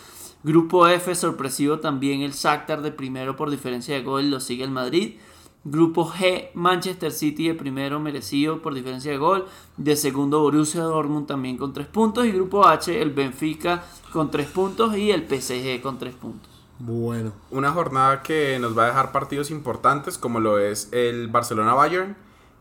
[0.42, 4.72] Grupo F, sorpresivo también el Shakhtar de primero por diferencia de gol, lo sigue el
[4.72, 5.16] Madrid.
[5.66, 9.46] Grupo G, Manchester City de primero merecido por diferencia de gol.
[9.76, 12.26] De segundo, Borussia Dortmund también con 3 puntos.
[12.26, 16.59] Y grupo H, el Benfica con 3 puntos y el PSG con 3 puntos.
[16.80, 17.34] Bueno.
[17.52, 22.16] Una jornada que nos va a dejar partidos importantes como lo es el Barcelona Bayern,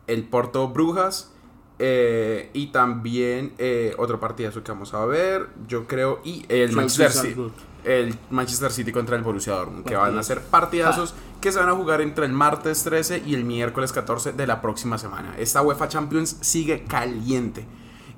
[0.07, 1.33] el Porto Brujas
[1.79, 7.13] eh, y también eh, otro partidazo que vamos a ver, yo creo, y el Manchester
[7.13, 7.53] City.
[7.85, 11.69] El Manchester City contra el Borussia Dortmund, que van a ser partidazos que se van
[11.69, 15.37] a jugar entre el martes 13 y el miércoles 14 de la próxima semana.
[15.39, 17.65] Esta UEFA Champions sigue caliente.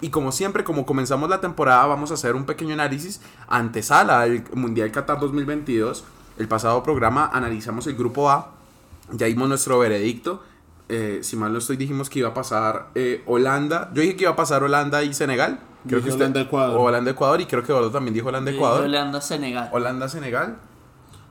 [0.00, 4.44] Y como siempre, como comenzamos la temporada, vamos a hacer un pequeño análisis antesala al
[4.54, 6.04] Mundial Qatar 2022.
[6.38, 8.52] El pasado programa analizamos el grupo A,
[9.12, 10.42] ya dimos nuestro veredicto.
[10.88, 13.90] Eh, si mal no estoy, dijimos que iba a pasar eh, Holanda.
[13.94, 15.60] Yo dije que iba a pasar Holanda y Senegal.
[15.88, 16.78] Holanda, Ecuador.
[16.78, 17.40] O Holanda, Ecuador.
[17.40, 18.84] Y creo que Eduardo también dijo Holanda, Ecuador.
[18.84, 19.68] Holanda, Senegal.
[19.72, 20.56] Holanda, Senegal.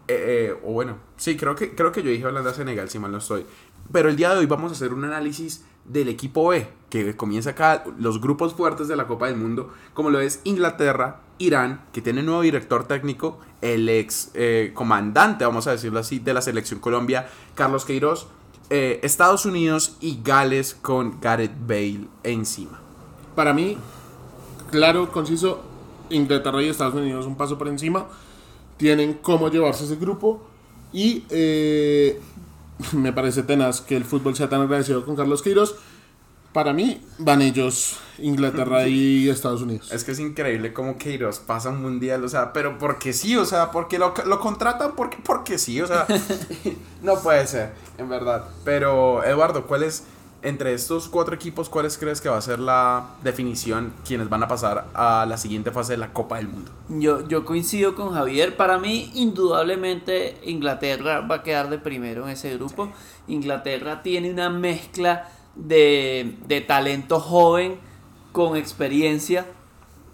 [0.07, 3.11] Eh, eh, o bueno, sí, creo que, creo que yo dije Holanda, Senegal, si mal
[3.11, 3.45] no estoy.
[3.91, 7.51] Pero el día de hoy vamos a hacer un análisis del equipo B, que comienza
[7.51, 12.01] acá los grupos fuertes de la Copa del Mundo, como lo es Inglaterra, Irán, que
[12.01, 16.79] tiene nuevo director técnico, el ex eh, comandante, vamos a decirlo así, de la selección
[16.79, 18.27] Colombia, Carlos Queiroz,
[18.69, 22.79] eh, Estados Unidos y Gales con Gareth Bale encima.
[23.35, 23.77] Para mí,
[24.69, 25.63] claro, conciso,
[26.09, 28.07] Inglaterra y Estados Unidos un paso por encima.
[28.77, 30.41] Tienen cómo llevarse ese grupo.
[30.91, 32.19] Y eh,
[32.93, 35.75] me parece tenaz que el fútbol sea tan agradecido con Carlos Queiroz.
[36.53, 39.91] Para mí, van ellos, Inglaterra y Estados Unidos.
[39.91, 43.45] Es que es increíble cómo Queiroz pasa un mundial, o sea, pero porque sí, o
[43.45, 46.07] sea, porque lo, lo contratan porque, porque sí, o sea,
[47.03, 48.45] no puede ser, en verdad.
[48.65, 50.05] Pero, Eduardo, ¿cuál es,
[50.41, 54.47] entre estos cuatro equipos, cuáles crees que va a ser la definición quienes van a
[54.47, 56.71] pasar a la siguiente fase de la Copa del Mundo?
[56.89, 58.55] Yo, yo coincido con Javier.
[58.55, 62.91] Para mí, indudablemente, Inglaterra va a quedar de primero en ese grupo.
[63.27, 67.77] Inglaterra tiene una mezcla de, de talento joven
[68.31, 69.45] con experiencia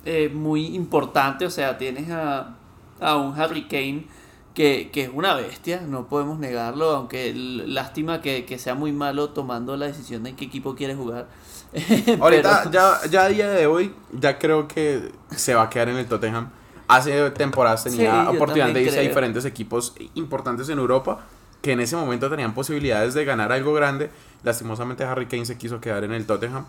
[0.05, 1.45] eh, muy importante.
[1.45, 2.55] O sea, tienes a,
[2.99, 4.07] a un Harry Kane
[4.55, 6.91] que, que es una bestia, no podemos negarlo.
[6.91, 10.95] Aunque lástima que, que sea muy malo tomando la decisión de en qué equipo quiere
[10.95, 11.27] jugar.
[12.19, 15.89] Ahorita, Pero- ya, ya a día de hoy, ya creo que se va a quedar
[15.89, 16.49] en el Tottenham.
[16.87, 19.09] Hace temporadas tenía Sí, oportunidad de irse a creo.
[19.09, 21.25] diferentes equipos importantes en Europa
[21.61, 24.11] que en ese momento tenían posibilidades de ganar algo grande.
[24.43, 26.65] Lastimosamente Harry Kane se quiso quedar en el Tottenham.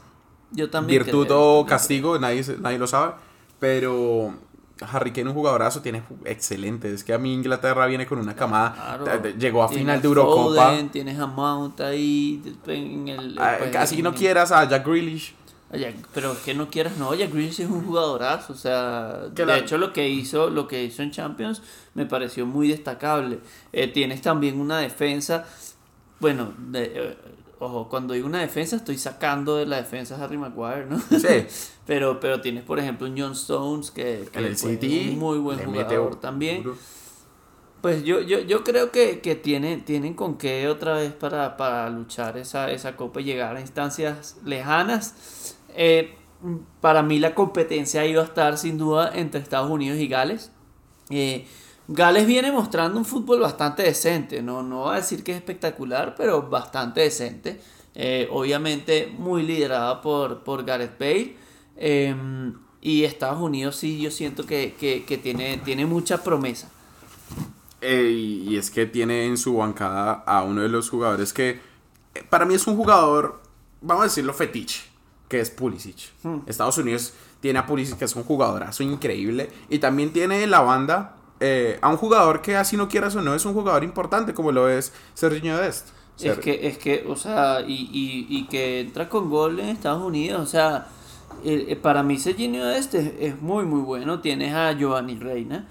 [0.52, 1.58] yo también Virtud creo.
[1.58, 3.12] o castigo, nadie, nadie lo sabe.
[3.58, 4.34] Pero
[4.80, 6.92] Harry Kane, un jugadorazo, tiene excelente.
[6.92, 8.98] Es que a mí Inglaterra viene con una camada.
[9.02, 9.22] Claro.
[9.38, 10.70] Llegó a final de Eurocopa.
[10.70, 13.38] Foden, tienes a Mount ahí en el...
[13.38, 15.34] Ah, pues, Así no en- quieras a Jack Grealish.
[16.14, 19.46] Pero es que no quieras, no, ya Grealish es un jugadorazo, o sea, Que de
[19.46, 21.60] la- hecho lo que hizo, lo que hizo en Champions
[21.94, 23.40] me pareció muy destacable.
[23.72, 25.44] Eh, tienes también una defensa,
[26.20, 27.16] bueno, de- eh,
[27.58, 30.98] ojo, cuando digo una defensa estoy sacando de la defensa a Harry Maguire, ¿no?
[31.10, 31.46] Sí.
[31.86, 35.08] pero, pero tienes, por ejemplo, un John Stones que, que el fue City.
[35.08, 36.62] un muy buen mete jugador también.
[36.62, 36.78] duro.
[37.80, 41.88] Pues yo, yo, yo creo que, que tienen, tienen con qué otra vez para, para
[41.90, 45.14] luchar esa, esa copa y llegar a instancias lejanas.
[45.68, 46.16] Eh,
[46.80, 50.50] para mí la competencia iba a estar sin duda entre Estados Unidos y Gales.
[51.10, 51.46] Eh,
[51.88, 56.14] Gales viene mostrando un fútbol bastante decente, no, no voy a decir que es espectacular,
[56.16, 57.60] pero bastante decente.
[57.94, 61.36] Eh, obviamente muy liderada por, por Gareth Bale.
[61.76, 62.14] Eh,
[62.82, 66.70] y Estados Unidos sí, yo siento que, que, que tiene, tiene mucha promesa.
[67.80, 68.10] Eh,
[68.46, 71.60] y es que tiene en su bancada a uno de los jugadores que
[72.14, 73.42] eh, para mí es un jugador,
[73.80, 74.82] vamos a decirlo, fetiche,
[75.28, 76.12] que es Pulisic.
[76.46, 80.60] Estados Unidos tiene a Pulisic, que es un jugadorazo increíble, y también tiene en la
[80.60, 84.34] banda eh, a un jugador que así no quieras o no es un jugador importante,
[84.34, 85.88] como lo es Sergio Dest.
[86.20, 90.02] Es que, es que, o sea, y, y, y que entra con gol en Estados
[90.02, 90.86] Unidos, o sea,
[91.44, 94.20] eh, eh, para mí Serginho este es muy, muy bueno.
[94.20, 95.66] Tienes a Giovanni Reina,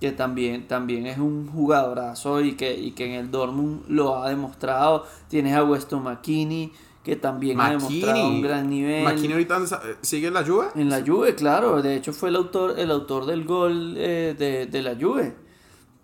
[0.00, 4.28] que también, también es un jugadorazo y que, y que en el Dortmund lo ha
[4.28, 5.06] demostrado.
[5.28, 6.72] Tienes a Weston McKinney,
[7.08, 9.02] que también ha demostrado un gran nivel.
[9.02, 10.66] McKinney ahorita sigue en la Juve.
[10.74, 11.80] En la Juve, claro.
[11.80, 15.34] De hecho fue el autor, el autor del gol eh, de, de la Juve.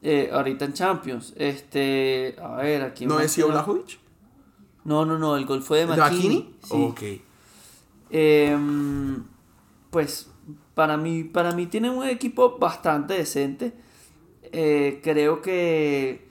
[0.01, 1.35] Eh, ahorita en Champions.
[1.37, 3.99] Este, a ver, aquí ¿No decía Blajovic?
[4.85, 5.97] No, no, no, el gol fue de ¿De.
[5.99, 6.57] McKinney?
[6.63, 6.73] Sí.
[6.73, 7.03] Ok.
[8.09, 9.25] Em,
[9.91, 10.31] pues
[10.75, 13.75] para mí, para mí tiene un equipo bastante decente.
[14.53, 16.31] Eh, creo que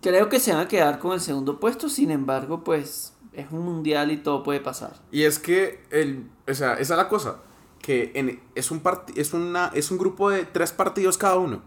[0.00, 1.88] creo que se van a quedar con el segundo puesto.
[1.88, 4.92] Sin embargo, pues es un mundial y todo puede pasar.
[5.10, 7.36] Y es que el, o sea, esa es la cosa,
[7.80, 8.82] que en- es un
[9.16, 11.62] es una es un grupo de tres partidos cada uno,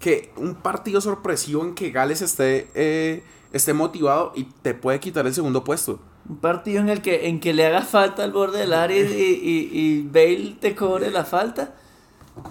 [0.00, 5.26] que un partido sorpresivo en que Gales esté eh, esté motivado y te puede quitar
[5.26, 6.00] el segundo puesto.
[6.28, 9.04] Un partido en el que en que le haga falta al borde del área y,
[9.12, 11.74] y, y Bale te cobre la falta,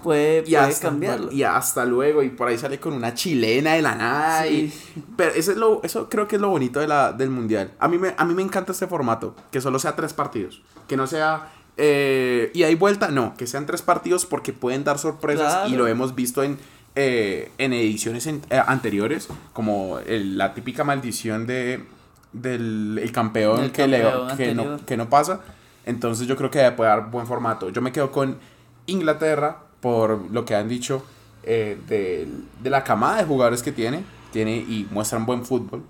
[0.02, 1.30] puede, Y hasta, cambiarlo.
[1.30, 4.72] y hasta luego y por ahí sale con una chilena de la nada y-
[5.16, 7.72] pero eso es lo eso creo que es lo bonito de la, del mundial.
[7.78, 10.96] A mí me a mí me encanta este formato, que solo sea tres partidos, que
[10.96, 15.52] no sea eh, y hay vuelta, no, que sean tres partidos porque pueden dar sorpresas
[15.52, 15.68] Claro.
[15.68, 16.58] y lo hemos visto en
[16.96, 21.84] eh, en ediciones en- eh, anteriores, como el- la típica maldición de
[22.32, 24.02] del el campeón, que, le-
[24.36, 25.40] que, no, que no pasa.
[25.86, 27.68] Entonces yo creo que puede dar buen formato.
[27.70, 28.38] Yo me quedo con
[28.86, 31.04] Inglaterra por lo que han dicho
[31.42, 32.26] eh, de,
[32.62, 34.02] de la camada de jugadores que tiene.
[34.32, 35.82] Tiene y muestran buen fútbol.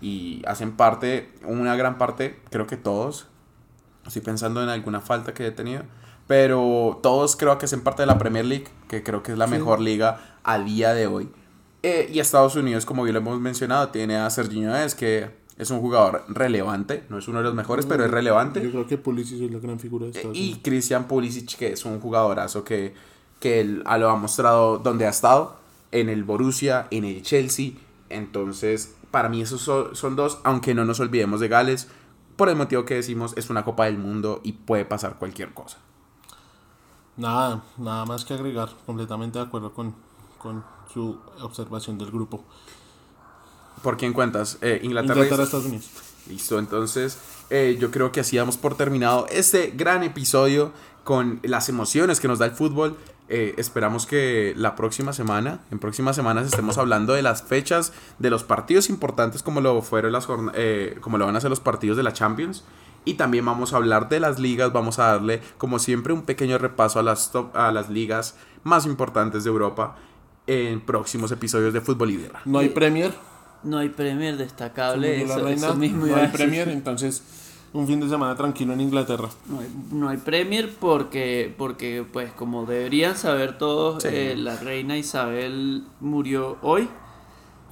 [0.00, 3.28] Y hacen parte, una gran parte, creo que todos.
[4.04, 5.84] Estoy pensando en alguna falta que he tenido.
[6.26, 9.46] Pero todos creo que hacen parte de la Premier League, que creo que es la
[9.46, 11.28] mejor liga a día de hoy.
[11.84, 15.70] Eh, y Estados Unidos, como bien lo hemos mencionado, tiene a Serginho Dest, que es
[15.70, 17.04] un jugador relevante.
[17.08, 18.60] No es uno de los mejores, pero es relevante.
[18.60, 20.60] Yo creo que Pulisic es la gran figura de Eh, Estados Y Unidos.
[20.64, 22.92] Christian Pulisic, que es un jugadorazo que,
[23.40, 25.56] que él lo ha mostrado donde ha estado,
[25.92, 27.72] en el Borussia, en el Chelsea.
[28.08, 31.88] Entonces, para mí esos son, dos, aunque no nos olvidemos de Gales,
[32.36, 35.78] por el motivo que decimos, es una Copa del Mundo y puede pasar cualquier cosa.
[37.16, 38.68] Nada, nada más que agregar.
[38.84, 39.94] Completamente de acuerdo con,
[40.38, 40.62] con
[40.92, 42.44] su observación del grupo.
[43.82, 44.58] ¿Por quién cuentas?
[44.60, 45.14] Eh, Inglaterra.
[45.14, 45.90] Inglaterra, Estados Unidos.
[46.28, 47.18] Listo, entonces
[47.50, 50.72] eh, yo creo que así damos por terminado este gran episodio
[51.06, 52.96] con las emociones que nos da el fútbol.
[53.28, 58.28] Eh, esperamos que la próxima semana, en próximas semanas estemos hablando de las fechas de
[58.28, 61.96] los partidos importantes como lo fueron las eh, como lo van a ser los partidos
[61.96, 62.64] de la Champions.
[63.04, 66.58] Y también vamos a hablar de las ligas, vamos a darle como siempre un pequeño
[66.58, 68.34] repaso a las, top- a las ligas
[68.64, 69.96] más importantes de Europa
[70.48, 72.40] en próximos episodios de Fútbol y Guerra.
[72.44, 73.12] No hay Premier.
[73.62, 75.18] No hay Premier destacable.
[75.18, 76.28] murió la Eso, reina, eso mismo no hay.
[76.28, 77.22] Premier, entonces
[77.72, 79.28] un fin de semana tranquilo en Inglaterra.
[79.46, 84.08] No hay, no hay Premier porque, porque, pues, como deberían saber todos, Sí.
[84.12, 86.88] eh, la reina Isabel murió hoy,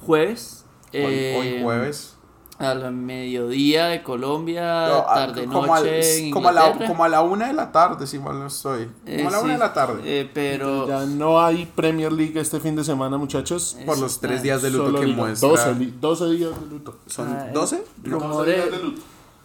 [0.05, 0.65] jueves.
[0.93, 1.07] Hoy, hoy
[1.47, 2.11] eh, jueves.
[2.57, 7.03] Al mediodía de Colombia, No, a- tarde como, noche al- en como a la, como
[7.03, 8.87] a la una de la tarde, si mal no estoy.
[9.05, 10.01] Eh, Como a la sí, una de la tarde.
[10.05, 13.75] eh, pero Ya no hay Premier League este fin de semana, muchachos.
[13.85, 15.49] por los tres días de luto Solo que muestra.
[15.49, 16.97] 12, li- 12 días de luto.
[17.07, 17.83] ¿Son Ah, 12?
[18.05, 18.19] No.
[18.19, 18.63] rumores,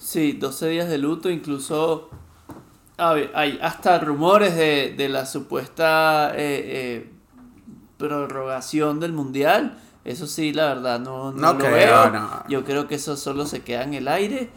[0.00, 2.10] sí, 12 días de luto, incluso
[2.96, 6.62] hay hasta rumores de, de la supuesta eh,
[7.06, 7.10] eh,
[7.96, 9.78] prorrogación del mundial.
[10.04, 12.10] Eso sí, la verdad, no, no, No lo creo, veo.
[12.10, 12.44] no.
[12.48, 14.50] Yo creo que eso solo se queda en el aire.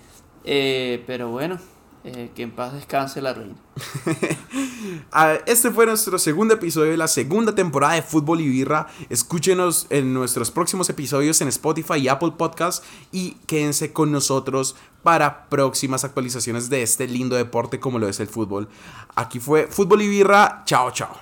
[0.46, 1.58] eh, pero bueno,
[2.06, 3.56] Eh, que en paz descanse la reina.
[5.45, 8.88] Este fue nuestro segundo episodio de la segunda temporada de Fútbol y Birra.
[9.10, 12.84] Escúchenos en nuestros próximos episodios en Spotify y Apple Podcast
[13.14, 18.28] y quédense con nosotros para próximas actualizaciones de este lindo deporte como lo es el
[18.28, 18.68] fútbol.
[19.16, 20.64] Aquí fue Fútbol y Birra.
[20.66, 21.16] Chao, chao.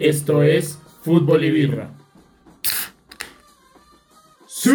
[0.00, 1.90] Esto es Fútbol y Birra.
[4.48, 4.72] ¡Sí!